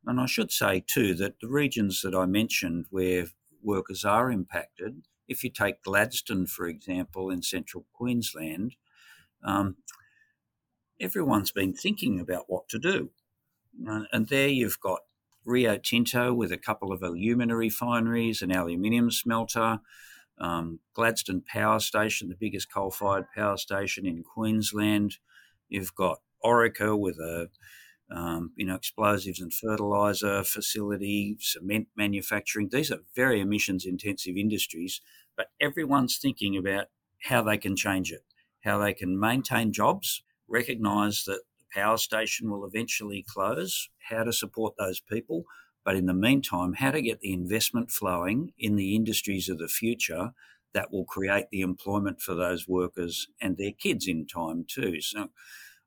and 0.06 0.20
I 0.20 0.26
should 0.26 0.52
say 0.52 0.84
too 0.86 1.16
that 1.16 1.40
the 1.42 1.48
regions 1.48 2.02
that 2.02 2.16
I 2.16 2.26
mentioned 2.26 2.86
where 2.90 3.28
workers 3.64 4.06
are 4.06 4.32
impacted, 4.32 5.04
if 5.28 5.44
you 5.44 5.50
take 5.50 5.82
Gladstone, 5.82 6.46
for 6.46 6.68
example, 6.68 7.32
in 7.32 7.42
central 7.42 7.86
Queensland, 7.94 8.76
um, 9.44 9.78
everyone's 11.00 11.52
been 11.52 11.74
thinking 11.74 12.20
about 12.20 12.46
what 12.48 12.70
to 12.70 12.80
do. 12.80 13.10
And 14.12 14.28
there 14.28 14.48
you've 14.48 14.80
got 14.80 15.02
Rio 15.46 15.78
Tinto 15.78 16.34
with 16.34 16.52
a 16.52 16.58
couple 16.58 16.92
of 16.92 17.04
alumina 17.04 17.56
refineries, 17.56 18.42
an 18.42 18.52
aluminium 18.52 19.12
smelter, 19.12 19.80
um, 20.40 20.80
Gladstone 20.94 21.44
Power 21.48 21.80
Station, 21.80 22.30
the 22.30 22.36
biggest 22.36 22.72
coal 22.74 22.92
fired 22.92 23.26
power 23.36 23.58
station 23.58 24.06
in 24.06 24.24
Queensland. 24.24 25.18
You've 25.70 25.96
got 25.96 26.20
Orica 26.44 26.98
with 26.98 27.18
a 27.20 27.50
um, 28.12 28.52
you 28.56 28.66
know, 28.66 28.76
explosives 28.76 29.40
and 29.42 29.54
fertilizer 29.54 30.44
facility, 30.44 31.38
cement 31.40 31.88
manufacturing. 31.96 32.70
These 32.72 32.92
are 32.92 33.00
very 33.16 33.42
emissions 33.42 33.86
intensive 33.86 34.38
industries, 34.38 35.02
but 35.36 35.48
everyone's 35.60 36.18
thinking 36.18 36.56
about 36.56 36.88
how 37.24 37.42
they 37.42 37.58
can 37.58 37.76
change 37.76 38.12
it, 38.12 38.24
how 38.64 38.78
they 38.78 38.94
can 38.94 39.20
maintain 39.20 39.74
jobs, 39.74 40.24
recognize 40.48 41.24
that 41.26 41.42
power 41.76 41.98
station 41.98 42.50
will 42.50 42.66
eventually 42.66 43.26
close, 43.28 43.90
how 44.10 44.24
to 44.24 44.32
support 44.32 44.76
those 44.78 45.02
people. 45.02 45.44
But 45.84 45.96
in 45.96 46.06
the 46.06 46.14
meantime, 46.14 46.74
how 46.74 46.92
to 46.92 47.02
get 47.02 47.20
the 47.20 47.34
investment 47.34 47.92
flowing 47.92 48.54
in 48.58 48.76
the 48.76 48.96
industries 48.96 49.50
of 49.50 49.60
the 49.60 49.68
future 49.68 50.32
that 50.74 50.92
will 50.92 51.06
create 51.06 51.46
the 51.52 51.62
employment 51.62 52.22
for 52.22 52.34
those 52.34 52.68
workers 52.68 53.28
and 53.42 53.58
their 53.58 53.72
kids 53.72 54.08
in 54.08 54.26
time 54.26 54.66
too. 54.68 55.00
So 55.02 55.30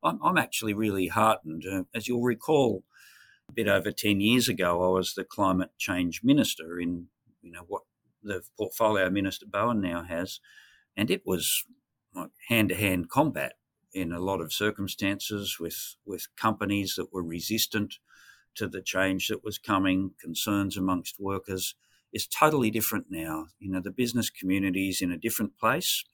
I'm, 0.03 0.19
I'm 0.23 0.39
actually 0.39 0.75
really 0.75 1.09
heartened. 1.09 1.65
Uh, 1.71 1.83
as 1.95 2.07
you'll 2.07 2.23
recall, 2.23 2.85
a 3.49 3.53
bit 3.53 3.69
over 3.69 3.91
10 3.91 4.21
years 4.21 4.49
ago, 4.49 4.83
I 4.83 4.89
was 4.91 5.15
the 5.15 5.25
climate 5.25 5.71
change 5.79 6.21
minister 6.23 6.79
in, 6.79 7.07
you 7.43 7.51
know, 7.51 7.65
what 7.67 7.83
the 8.23 8.43
portfolio 8.57 9.11
minister 9.11 9.47
Bowen 9.47 9.81
now 9.81 10.05
has. 10.05 10.41
And 10.97 11.11
it 11.11 11.23
was 11.25 11.65
like 12.15 12.31
hand 12.49 12.71
to 12.71 12.75
hand 12.75 13.11
combat 13.11 13.55
in 14.01 14.13
a 14.13 14.21
lot 14.21 14.41
of 14.41 14.53
circumstances 14.53 15.59
with, 15.59 15.97
with 16.07 16.29
companies 16.37 16.95
that 16.97 17.13
were 17.13 17.23
resistant 17.23 17.95
to 18.55 18.67
the 18.67 18.83
change 18.83 19.29
that 19.29 19.45
was 19.45 19.59
coming, 19.59 20.13
concerns 20.21 20.77
amongst 20.77 21.21
workers. 21.21 21.75
Is 22.11 22.27
totally 22.27 22.71
different 22.71 23.07
now. 23.11 23.49
You 23.59 23.71
know, 23.71 23.81
the 23.81 23.91
business 23.91 24.31
community 24.31 24.89
is 24.89 25.03
in 25.03 25.13
a 25.13 25.19
different 25.19 25.59
place 25.59 26.05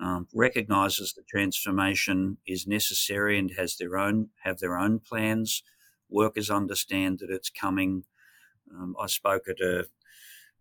um, 0.00 0.26
recognizes 0.34 1.12
the 1.12 1.22
transformation 1.22 2.38
is 2.46 2.66
necessary 2.66 3.38
and 3.38 3.52
has 3.56 3.76
their 3.76 3.96
own 3.96 4.30
have 4.42 4.58
their 4.58 4.76
own 4.76 4.98
plans. 4.98 5.62
Workers 6.08 6.50
understand 6.50 7.20
that 7.20 7.30
it's 7.30 7.50
coming. 7.50 8.04
Um, 8.72 8.96
I 9.00 9.06
spoke 9.06 9.48
at 9.48 9.60
a 9.60 9.86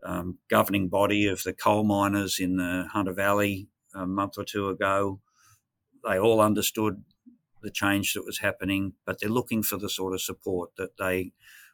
um, 0.03 0.39
governing 0.49 0.89
body 0.89 1.27
of 1.27 1.43
the 1.43 1.53
coal 1.53 1.83
miners 1.83 2.39
in 2.39 2.57
the 2.57 2.87
Hunter 2.91 3.13
Valley 3.13 3.67
a 3.93 4.05
month 4.05 4.37
or 4.37 4.43
two 4.43 4.69
ago. 4.69 5.19
They 6.03 6.19
all 6.19 6.41
understood 6.41 7.03
the 7.61 7.71
change 7.71 8.13
that 8.13 8.25
was 8.25 8.39
happening, 8.39 8.93
but 9.05 9.19
they're 9.19 9.29
looking 9.29 9.63
for 9.63 9.77
the 9.77 9.89
sort 9.89 10.13
of 10.13 10.21
support 10.21 10.71
that 10.77 10.97
they 10.97 11.33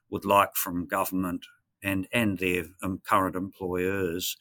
would 0.09 0.25
like 0.25 0.55
from 0.55 0.87
government 0.87 1.45
and 1.83 2.07
and 2.11 2.39
their 2.39 2.65
um, 2.81 3.01
current 3.05 3.35
employers 3.35 4.35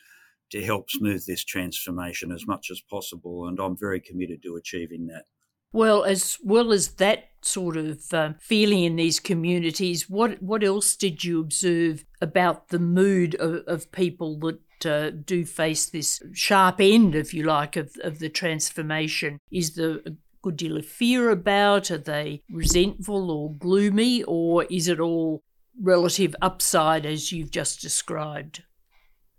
to 0.50 0.64
help 0.64 0.90
smooth 0.90 1.26
this 1.26 1.44
transformation 1.44 2.32
as 2.32 2.46
much 2.46 2.70
as 2.70 2.80
possible. 2.80 3.46
And 3.46 3.58
I'm 3.58 3.76
very 3.76 4.00
committed 4.00 4.42
to 4.42 4.56
achieving 4.56 5.06
that. 5.08 5.24
Well, 5.72 6.04
as 6.04 6.38
well 6.42 6.72
as 6.72 6.92
that 6.92 7.30
sort 7.42 7.76
of 7.76 8.12
uh, 8.12 8.32
feeling 8.38 8.84
in 8.84 8.96
these 8.96 9.20
communities, 9.20 10.08
what 10.08 10.42
what 10.42 10.64
else 10.64 10.96
did 10.96 11.24
you 11.24 11.40
observe 11.40 12.04
about 12.20 12.68
the 12.68 12.78
mood 12.78 13.34
of, 13.34 13.64
of 13.66 13.92
people 13.92 14.38
that 14.40 14.58
uh, 14.86 15.10
do 15.10 15.44
face 15.44 15.86
this 15.86 16.22
sharp 16.32 16.76
end, 16.80 17.14
if 17.14 17.34
you 17.34 17.42
like, 17.42 17.76
of, 17.76 17.96
of 18.02 18.18
the 18.18 18.28
transformation? 18.28 19.38
Is 19.50 19.74
there 19.74 20.00
a 20.06 20.12
good 20.42 20.56
deal 20.56 20.76
of 20.76 20.86
fear 20.86 21.30
about? 21.30 21.90
Are 21.90 21.98
they 21.98 22.42
resentful 22.50 23.30
or 23.30 23.52
gloomy, 23.52 24.22
or 24.22 24.64
is 24.70 24.88
it 24.88 25.00
all 25.00 25.42
relative 25.80 26.34
upside 26.40 27.04
as 27.04 27.32
you've 27.32 27.50
just 27.50 27.80
described? 27.80 28.62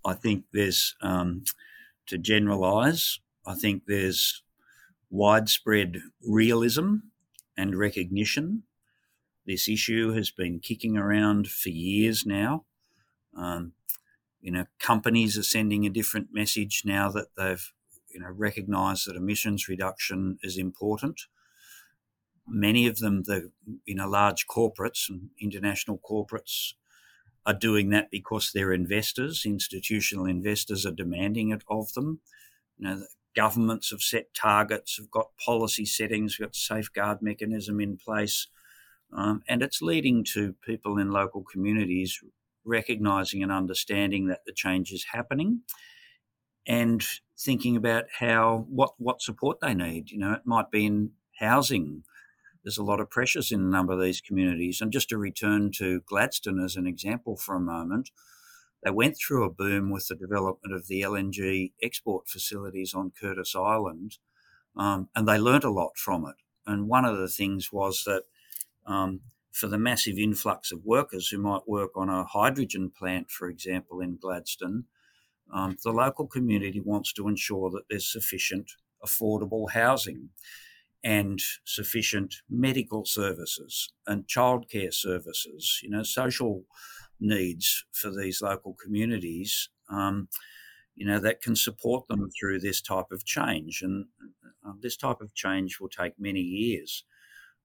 I 0.06 0.14
think 0.14 0.46
there's 0.54 0.96
um, 1.02 1.44
to 2.08 2.18
generalise, 2.18 3.20
I 3.46 3.56
think 3.56 3.84
there's 3.88 4.44
widespread 5.10 5.98
realism 6.22 6.96
and 7.58 7.78
recognition. 7.78 8.64
This 9.46 9.68
issue 9.68 10.14
has 10.14 10.30
been 10.30 10.60
kicking 10.60 10.98
around 10.98 11.48
for 11.48 11.70
years 11.70 12.26
now. 12.26 12.66
Um, 13.36 13.74
you 14.48 14.54
know, 14.54 14.64
companies 14.80 15.38
are 15.38 15.44
sending 15.44 15.86
a 15.86 15.90
different 15.90 16.30
message 16.32 16.84
now 16.86 17.12
that 17.12 17.36
they've, 17.36 17.74
you 18.10 18.22
know, 18.22 18.30
recognised 18.30 19.06
that 19.06 19.18
emissions 19.18 19.68
reduction 19.68 20.40
is 20.42 20.58
important. 20.58 21.24
Many 22.48 22.88
of 22.88 23.00
them, 23.00 23.24
the 23.24 23.52
you 23.84 23.96
know, 23.96 24.08
large 24.08 24.48
corporates 24.48 25.10
and 25.10 25.32
international 25.42 26.00
corporates, 26.00 26.76
are 27.46 27.54
doing 27.54 27.90
that 27.90 28.10
because 28.10 28.52
their 28.54 28.72
investors, 28.72 29.44
institutional 29.46 30.26
investors, 30.26 30.86
are 30.86 30.92
demanding 30.92 31.52
it 31.52 31.64
of 31.70 31.92
them. 31.92 32.22
You 32.78 32.88
know, 32.88 33.04
governments 33.36 33.90
have 33.92 34.02
set 34.02 34.34
targets, 34.34 34.96
have 34.96 35.12
got 35.12 35.36
policy 35.46 35.84
settings, 35.86 36.40
we've 36.40 36.48
got 36.48 36.56
safeguard 36.56 37.22
mechanism 37.22 37.82
in 37.82 37.98
place, 37.98 38.48
um, 39.12 39.44
and 39.50 39.62
it's 39.62 39.82
leading 39.82 40.24
to 40.36 40.56
people 40.66 40.98
in 40.98 41.12
local 41.12 41.44
communities 41.44 42.22
recognizing 42.68 43.42
and 43.42 43.52
understanding 43.52 44.28
that 44.28 44.42
the 44.46 44.54
change 44.54 44.92
is 44.92 45.08
happening 45.14 45.62
and 46.68 47.04
thinking 47.40 47.76
about 47.76 48.06
how 48.20 48.66
what 48.70 48.94
what 48.98 49.22
support 49.22 49.60
they 49.62 49.74
need. 49.74 50.12
You 50.12 50.20
know 50.20 50.34
it 50.34 50.46
might 50.46 50.72
be 50.72 50.86
in 50.86 51.12
housing. 51.40 52.04
There's 52.64 52.78
a 52.78 52.84
lot 52.84 53.00
of 53.00 53.10
pressures 53.10 53.52
in 53.52 53.62
a 53.62 53.70
number 53.70 53.94
of 53.94 54.02
these 54.02 54.20
communities. 54.20 54.82
And 54.82 54.92
just 54.92 55.08
to 55.10 55.18
return 55.18 55.72
to 55.78 56.02
Gladstone 56.02 56.62
as 56.62 56.76
an 56.76 56.86
example 56.86 57.38
for 57.38 57.56
a 57.56 57.62
moment 57.62 58.10
they 58.84 58.92
went 58.92 59.18
through 59.18 59.44
a 59.44 59.50
boom 59.50 59.90
with 59.90 60.08
the 60.08 60.16
development 60.16 60.74
of 60.74 60.88
the 60.88 61.02
LNG 61.02 61.74
export 61.82 62.28
facilities 62.28 62.94
on 62.94 63.12
Curtis 63.20 63.56
Island 63.56 64.18
um, 64.76 65.10
and 65.16 65.28
they 65.28 65.38
learnt 65.38 65.64
a 65.64 65.72
lot 65.72 65.98
from 65.98 66.26
it. 66.26 66.36
And 66.66 66.88
one 66.88 67.06
of 67.06 67.18
the 67.18 67.28
things 67.28 67.72
was 67.72 68.04
that 68.06 68.24
um, 68.86 69.22
for 69.58 69.68
the 69.68 69.78
massive 69.78 70.18
influx 70.18 70.72
of 70.72 70.86
workers 70.86 71.30
who 71.30 71.40
might 71.40 71.68
work 71.68 71.92
on 71.96 72.10
a 72.10 72.24
hydrogen 72.24 72.92
plant, 72.96 73.32
for 73.32 73.50
example, 73.50 74.02
in 74.02 74.18
Gladstone, 74.22 74.86
um, 75.52 75.78
the 75.84 75.92
local 75.92 76.28
community 76.28 76.80
wants 76.80 77.12
to 77.14 77.28
ensure 77.28 77.72
that 77.72 77.84
there's 77.90 78.12
sufficient 78.12 78.72
affordable 79.04 79.72
housing 79.72 80.30
and 81.04 81.40
sufficient 81.66 82.36
medical 82.50 83.06
services 83.06 83.92
and 84.06 84.28
childcare 84.28 84.94
services, 84.94 85.80
you 85.82 85.90
know, 85.90 86.04
social 86.04 86.66
needs 87.20 87.86
for 87.92 88.12
these 88.12 88.42
local 88.42 88.76
communities, 88.84 89.70
um, 89.90 90.28
you 90.96 91.06
know, 91.06 91.20
that 91.20 91.42
can 91.42 91.56
support 91.56 92.08
them 92.08 92.30
through 92.38 92.60
this 92.60 92.82
type 92.82 93.12
of 93.12 93.26
change. 93.26 93.82
And 93.82 94.06
uh, 94.66 94.74
this 94.82 94.98
type 94.98 95.22
of 95.22 95.34
change 95.34 95.80
will 95.80 95.90
take 95.90 96.14
many 96.20 96.42
years. 96.42 97.04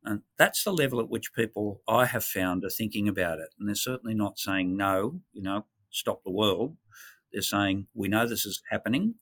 And 0.04 0.22
that's 0.36 0.64
the 0.64 0.72
level 0.72 1.00
at 1.00 1.08
which 1.08 1.32
people 1.32 1.80
I 1.86 2.06
have 2.06 2.24
found 2.24 2.64
are 2.64 2.70
thinking 2.70 3.08
about 3.08 3.38
it. 3.38 3.48
And 3.58 3.68
they're 3.68 3.74
certainly 3.74 4.14
not 4.14 4.38
saying, 4.38 4.76
no, 4.76 5.20
you 5.32 5.42
know, 5.42 5.66
stop 5.90 6.24
the 6.24 6.30
world. 6.30 6.76
They're 7.32 7.42
saying, 7.42 7.86
we 7.94 8.08
know 8.08 8.26
this 8.26 8.44
is 8.44 8.62
happening. 8.70 9.14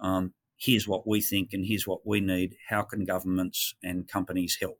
Um, 0.00 0.32
here's 0.56 0.88
what 0.88 1.06
we 1.06 1.20
think 1.20 1.50
and 1.52 1.64
here's 1.66 1.86
what 1.86 2.06
we 2.06 2.20
need. 2.20 2.56
How 2.68 2.82
can 2.82 3.04
governments 3.04 3.74
and 3.82 4.08
companies 4.08 4.56
help? 4.60 4.78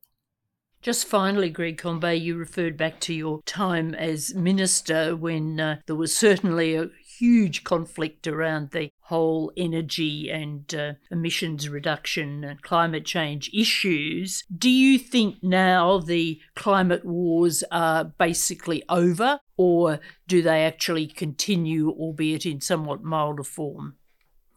Just 0.85 1.07
finally, 1.07 1.49
Greg 1.49 1.79
Combet, 1.79 2.21
you 2.21 2.37
referred 2.37 2.77
back 2.77 3.01
to 3.01 3.15
your 3.15 3.41
time 3.47 3.95
as 3.95 4.35
minister 4.35 5.17
when 5.17 5.59
uh, 5.59 5.79
there 5.87 5.97
was 5.97 6.15
certainly 6.15 6.75
a 6.75 6.91
huge 7.19 7.65
conflict 7.65 8.27
around 8.27 8.71
the 8.71 8.91
whole 9.01 9.53
energy 9.57 10.31
and 10.31 10.75
uh, 10.75 10.93
emissions 11.11 11.69
reduction 11.69 12.45
and 12.45 12.63
climate 12.63 13.05
change 13.05 13.51
issues. 13.53 14.45
Do 14.57 14.71
you 14.71 14.99
think 14.99 15.43
now 15.43 15.99
the 15.99 16.41
climate 16.55 17.05
wars 17.05 17.65
are 17.71 18.05
basically 18.05 18.83
over, 18.89 19.41
or 19.57 20.01
do 20.27 20.43
they 20.43 20.65
actually 20.65 21.07
continue, 21.07 21.91
albeit 21.91 22.47
in 22.47 22.61
somewhat 22.61 23.03
milder 23.03 23.45
form? 23.45 23.97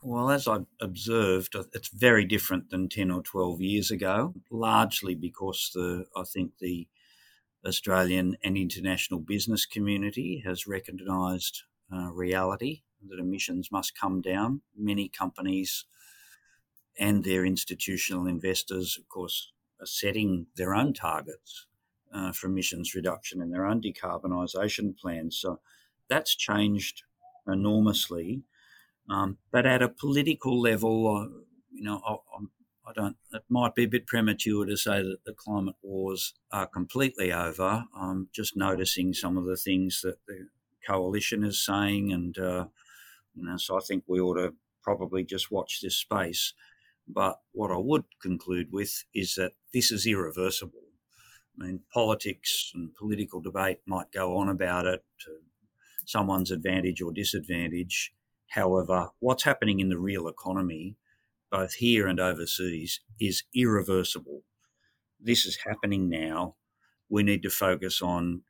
Well, 0.03 0.29
as 0.29 0.47
I've 0.47 0.67
observed, 0.79 1.55
uh, 1.55 1.63
it's 1.73 1.89
very 1.89 2.23
different 2.23 2.69
than 2.69 2.87
10 2.87 3.11
or 3.11 3.21
12 3.23 3.61
years 3.61 3.91
ago, 3.91 4.33
largely 4.51 5.15
because 5.15 5.71
the 5.73 6.05
I 6.15 6.23
think 6.23 6.53
the 6.59 6.87
Australian 7.65 8.37
and 8.43 8.55
international 8.57 9.19
business 9.19 9.65
community 9.65 10.43
has 10.45 10.67
recognised 10.67 11.63
uh, 11.93 12.11
reality 12.11 12.81
that 13.07 13.19
emissions 13.19 13.69
must 13.71 13.97
come 13.97 14.21
down. 14.21 14.61
Many 14.75 15.09
companies 15.09 15.85
and 16.99 17.23
their 17.23 17.45
institutional 17.45 18.27
investors, 18.27 18.97
of 18.99 19.07
course, 19.07 19.51
are 19.79 19.85
setting 19.85 20.47
their 20.55 20.73
own 20.73 20.93
targets 20.93 21.67
uh, 22.13 22.31
for 22.31 22.47
emissions 22.47 22.95
reduction 22.95 23.41
and 23.41 23.53
their 23.53 23.65
own 23.65 23.81
decarbonisation 23.81 24.97
plans. 24.97 25.37
So 25.37 25.59
that's 26.09 26.35
changed 26.35 27.03
enormously. 27.47 28.43
Um, 29.09 29.37
but 29.51 29.65
at 29.65 29.81
a 29.81 29.89
political 29.89 30.59
level, 30.59 31.15
uh, 31.15 31.39
you 31.71 31.83
know, 31.83 32.01
I, 32.05 32.15
I, 32.89 32.93
don't. 32.93 33.15
It 33.31 33.43
might 33.49 33.75
be 33.75 33.85
a 33.85 33.87
bit 33.89 34.07
premature 34.07 34.65
to 34.65 34.75
say 34.75 35.01
that 35.01 35.19
the 35.25 35.33
climate 35.33 35.75
wars 35.81 36.33
are 36.51 36.67
completely 36.67 37.31
over. 37.31 37.85
I'm 37.95 38.29
just 38.33 38.57
noticing 38.57 39.13
some 39.13 39.37
of 39.37 39.45
the 39.45 39.55
things 39.55 40.01
that 40.03 40.17
the 40.27 40.47
coalition 40.85 41.43
is 41.43 41.63
saying, 41.63 42.11
and 42.11 42.37
uh, 42.37 42.65
you 43.35 43.43
know, 43.45 43.57
so 43.57 43.77
I 43.77 43.81
think 43.81 44.03
we 44.07 44.19
ought 44.19 44.35
to 44.35 44.53
probably 44.83 45.23
just 45.23 45.51
watch 45.51 45.79
this 45.81 45.95
space. 45.95 46.53
But 47.07 47.39
what 47.53 47.71
I 47.71 47.77
would 47.77 48.03
conclude 48.21 48.67
with 48.71 49.03
is 49.13 49.35
that 49.35 49.53
this 49.73 49.91
is 49.91 50.05
irreversible. 50.05 50.81
I 51.59 51.65
mean, 51.65 51.81
politics 51.93 52.71
and 52.75 52.93
political 52.95 53.41
debate 53.41 53.79
might 53.85 54.11
go 54.11 54.37
on 54.37 54.49
about 54.49 54.85
it 54.85 55.03
to 55.25 55.31
someone's 56.05 56.51
advantage 56.51 57.01
or 57.01 57.11
disadvantage. 57.11 58.13
However, 58.49 59.09
what's 59.19 59.43
happening 59.43 59.79
in 59.79 59.89
the 59.89 59.97
real 59.97 60.27
economy, 60.27 60.97
both 61.51 61.75
here 61.75 62.07
and 62.07 62.19
overseas, 62.19 63.01
is 63.19 63.43
irreversible. 63.55 64.43
This 65.19 65.45
is 65.45 65.59
happening 65.65 66.09
now. 66.09 66.55
We 67.09 67.23
need 67.23 67.43
to 67.43 67.49
focus 67.49 68.01
on, 68.01 68.43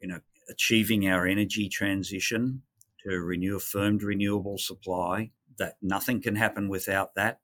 you 0.00 0.08
know, 0.08 0.20
achieving 0.48 1.08
our 1.08 1.26
energy 1.26 1.68
transition 1.68 2.62
to 3.04 3.18
renew 3.20 3.58
firmed 3.58 4.02
renewable 4.02 4.58
supply. 4.58 5.30
That 5.58 5.76
nothing 5.80 6.20
can 6.20 6.36
happen 6.36 6.68
without 6.68 7.14
that. 7.14 7.40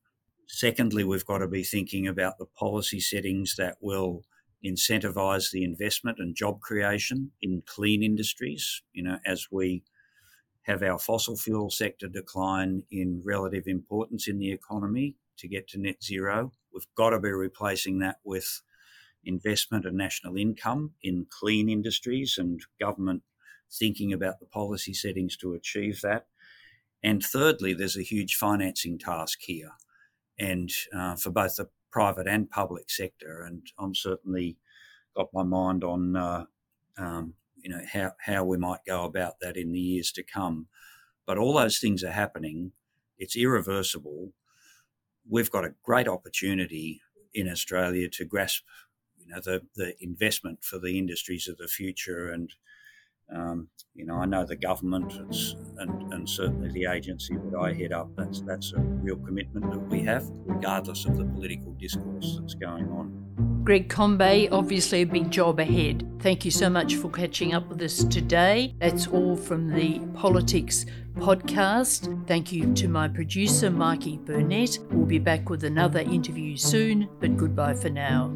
Secondly, 0.46 1.02
we've 1.02 1.24
got 1.24 1.38
to 1.38 1.48
be 1.48 1.64
thinking 1.64 2.06
about 2.06 2.38
the 2.38 2.46
policy 2.46 3.00
settings 3.00 3.54
that 3.56 3.78
will 3.80 4.24
incentivize 4.64 5.50
the 5.50 5.64
investment 5.64 6.18
and 6.20 6.36
job 6.36 6.60
creation 6.60 7.32
in 7.40 7.62
clean 7.66 8.02
industries. 8.02 8.82
You 8.92 9.04
know, 9.04 9.18
as 9.24 9.48
we 9.50 9.82
have 10.62 10.82
our 10.82 10.98
fossil 10.98 11.36
fuel 11.36 11.70
sector 11.70 12.08
decline 12.08 12.84
in 12.90 13.22
relative 13.24 13.66
importance 13.66 14.28
in 14.28 14.38
the 14.38 14.52
economy 14.52 15.16
to 15.38 15.48
get 15.48 15.68
to 15.68 15.78
net 15.78 16.02
zero. 16.02 16.52
We've 16.72 16.86
got 16.96 17.10
to 17.10 17.20
be 17.20 17.30
replacing 17.30 17.98
that 17.98 18.16
with 18.24 18.62
investment 19.24 19.84
and 19.84 19.96
national 19.96 20.36
income 20.36 20.92
in 21.02 21.26
clean 21.30 21.68
industries 21.68 22.36
and 22.38 22.60
government 22.80 23.22
thinking 23.70 24.12
about 24.12 24.40
the 24.40 24.46
policy 24.46 24.92
settings 24.92 25.36
to 25.36 25.54
achieve 25.54 26.00
that. 26.02 26.26
And 27.02 27.22
thirdly, 27.22 27.74
there's 27.74 27.96
a 27.96 28.02
huge 28.02 28.36
financing 28.36 28.98
task 28.98 29.40
here, 29.42 29.72
and 30.38 30.70
uh, 30.94 31.16
for 31.16 31.30
both 31.30 31.56
the 31.56 31.68
private 31.90 32.26
and 32.26 32.50
public 32.50 32.90
sector. 32.90 33.42
And 33.42 33.66
I'm 33.78 33.94
certainly 33.94 34.56
got 35.16 35.28
my 35.32 35.42
mind 35.42 35.84
on 35.84 36.16
uh, 36.16 36.44
um, 36.96 37.34
you 37.56 37.70
know 37.70 37.80
how 37.92 38.12
how 38.18 38.44
we 38.44 38.56
might 38.56 38.84
go 38.86 39.04
about 39.04 39.40
that 39.40 39.56
in 39.56 39.72
the 39.72 39.80
years 39.80 40.12
to 40.12 40.22
come. 40.22 40.68
But 41.26 41.38
all 41.38 41.54
those 41.54 41.78
things 41.78 42.02
are 42.04 42.10
happening. 42.12 42.72
It's 43.18 43.36
irreversible. 43.36 44.32
We've 45.28 45.50
got 45.50 45.64
a 45.64 45.74
great 45.84 46.08
opportunity 46.08 47.00
in 47.32 47.48
Australia 47.48 48.08
to 48.10 48.24
grasp, 48.24 48.64
you 49.26 49.34
know, 49.34 49.40
the 49.40 49.62
the 49.76 49.94
investment 50.00 50.62
for 50.62 50.78
the 50.78 50.98
industries 50.98 51.48
of 51.48 51.56
the 51.58 51.68
future. 51.68 52.30
And 52.30 52.52
um, 53.34 53.68
you 53.94 54.04
know, 54.04 54.16
I 54.16 54.26
know 54.26 54.44
the 54.44 54.56
government 54.56 55.12
and 55.78 56.12
and 56.12 56.28
certainly 56.28 56.70
the 56.70 56.90
agency 56.90 57.34
that 57.34 57.58
I 57.58 57.72
head 57.72 57.92
up. 57.92 58.10
That's 58.16 58.42
that's 58.42 58.72
a 58.72 58.80
real 58.80 59.16
commitment 59.16 59.70
that 59.70 59.80
we 59.88 60.02
have, 60.02 60.24
regardless 60.44 61.04
of 61.04 61.16
the 61.16 61.24
political 61.24 61.72
discourse 61.72 62.38
that's 62.40 62.54
going 62.54 62.88
on. 62.88 63.62
Greg 63.64 63.88
Combet, 63.88 64.52
obviously 64.52 65.02
a 65.02 65.04
big 65.04 65.30
job 65.30 65.60
ahead. 65.60 66.04
Thank 66.20 66.44
you 66.44 66.50
so 66.50 66.68
much 66.68 66.96
for 66.96 67.08
catching 67.08 67.54
up 67.54 67.68
with 67.68 67.80
us 67.80 68.02
today. 68.02 68.74
That's 68.80 69.06
all 69.06 69.36
from 69.36 69.68
the 69.72 70.00
Politics 70.14 70.84
podcast. 71.14 72.26
Thank 72.26 72.50
you 72.50 72.74
to 72.74 72.88
my 72.88 73.06
producer, 73.06 73.70
Mikey 73.70 74.18
Burnett. 74.18 74.78
We'll 74.90 75.06
be 75.06 75.20
back 75.20 75.48
with 75.48 75.62
another 75.62 76.00
interview 76.00 76.56
soon, 76.56 77.08
but 77.20 77.36
goodbye 77.36 77.74
for 77.74 77.90
now. 77.90 78.34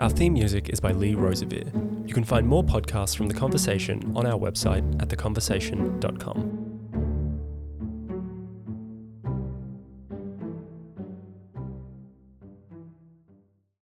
Our 0.00 0.08
theme 0.08 0.32
music 0.32 0.70
is 0.70 0.80
by 0.80 0.92
Lee 0.92 1.14
Rosevere. 1.14 1.70
You 2.06 2.14
can 2.14 2.24
find 2.24 2.48
more 2.48 2.64
podcasts 2.64 3.14
from 3.14 3.28
The 3.28 3.34
Conversation 3.34 4.14
on 4.16 4.24
our 4.24 4.38
website 4.38 5.02
at 5.02 5.08
theconversation.com. 5.08 6.59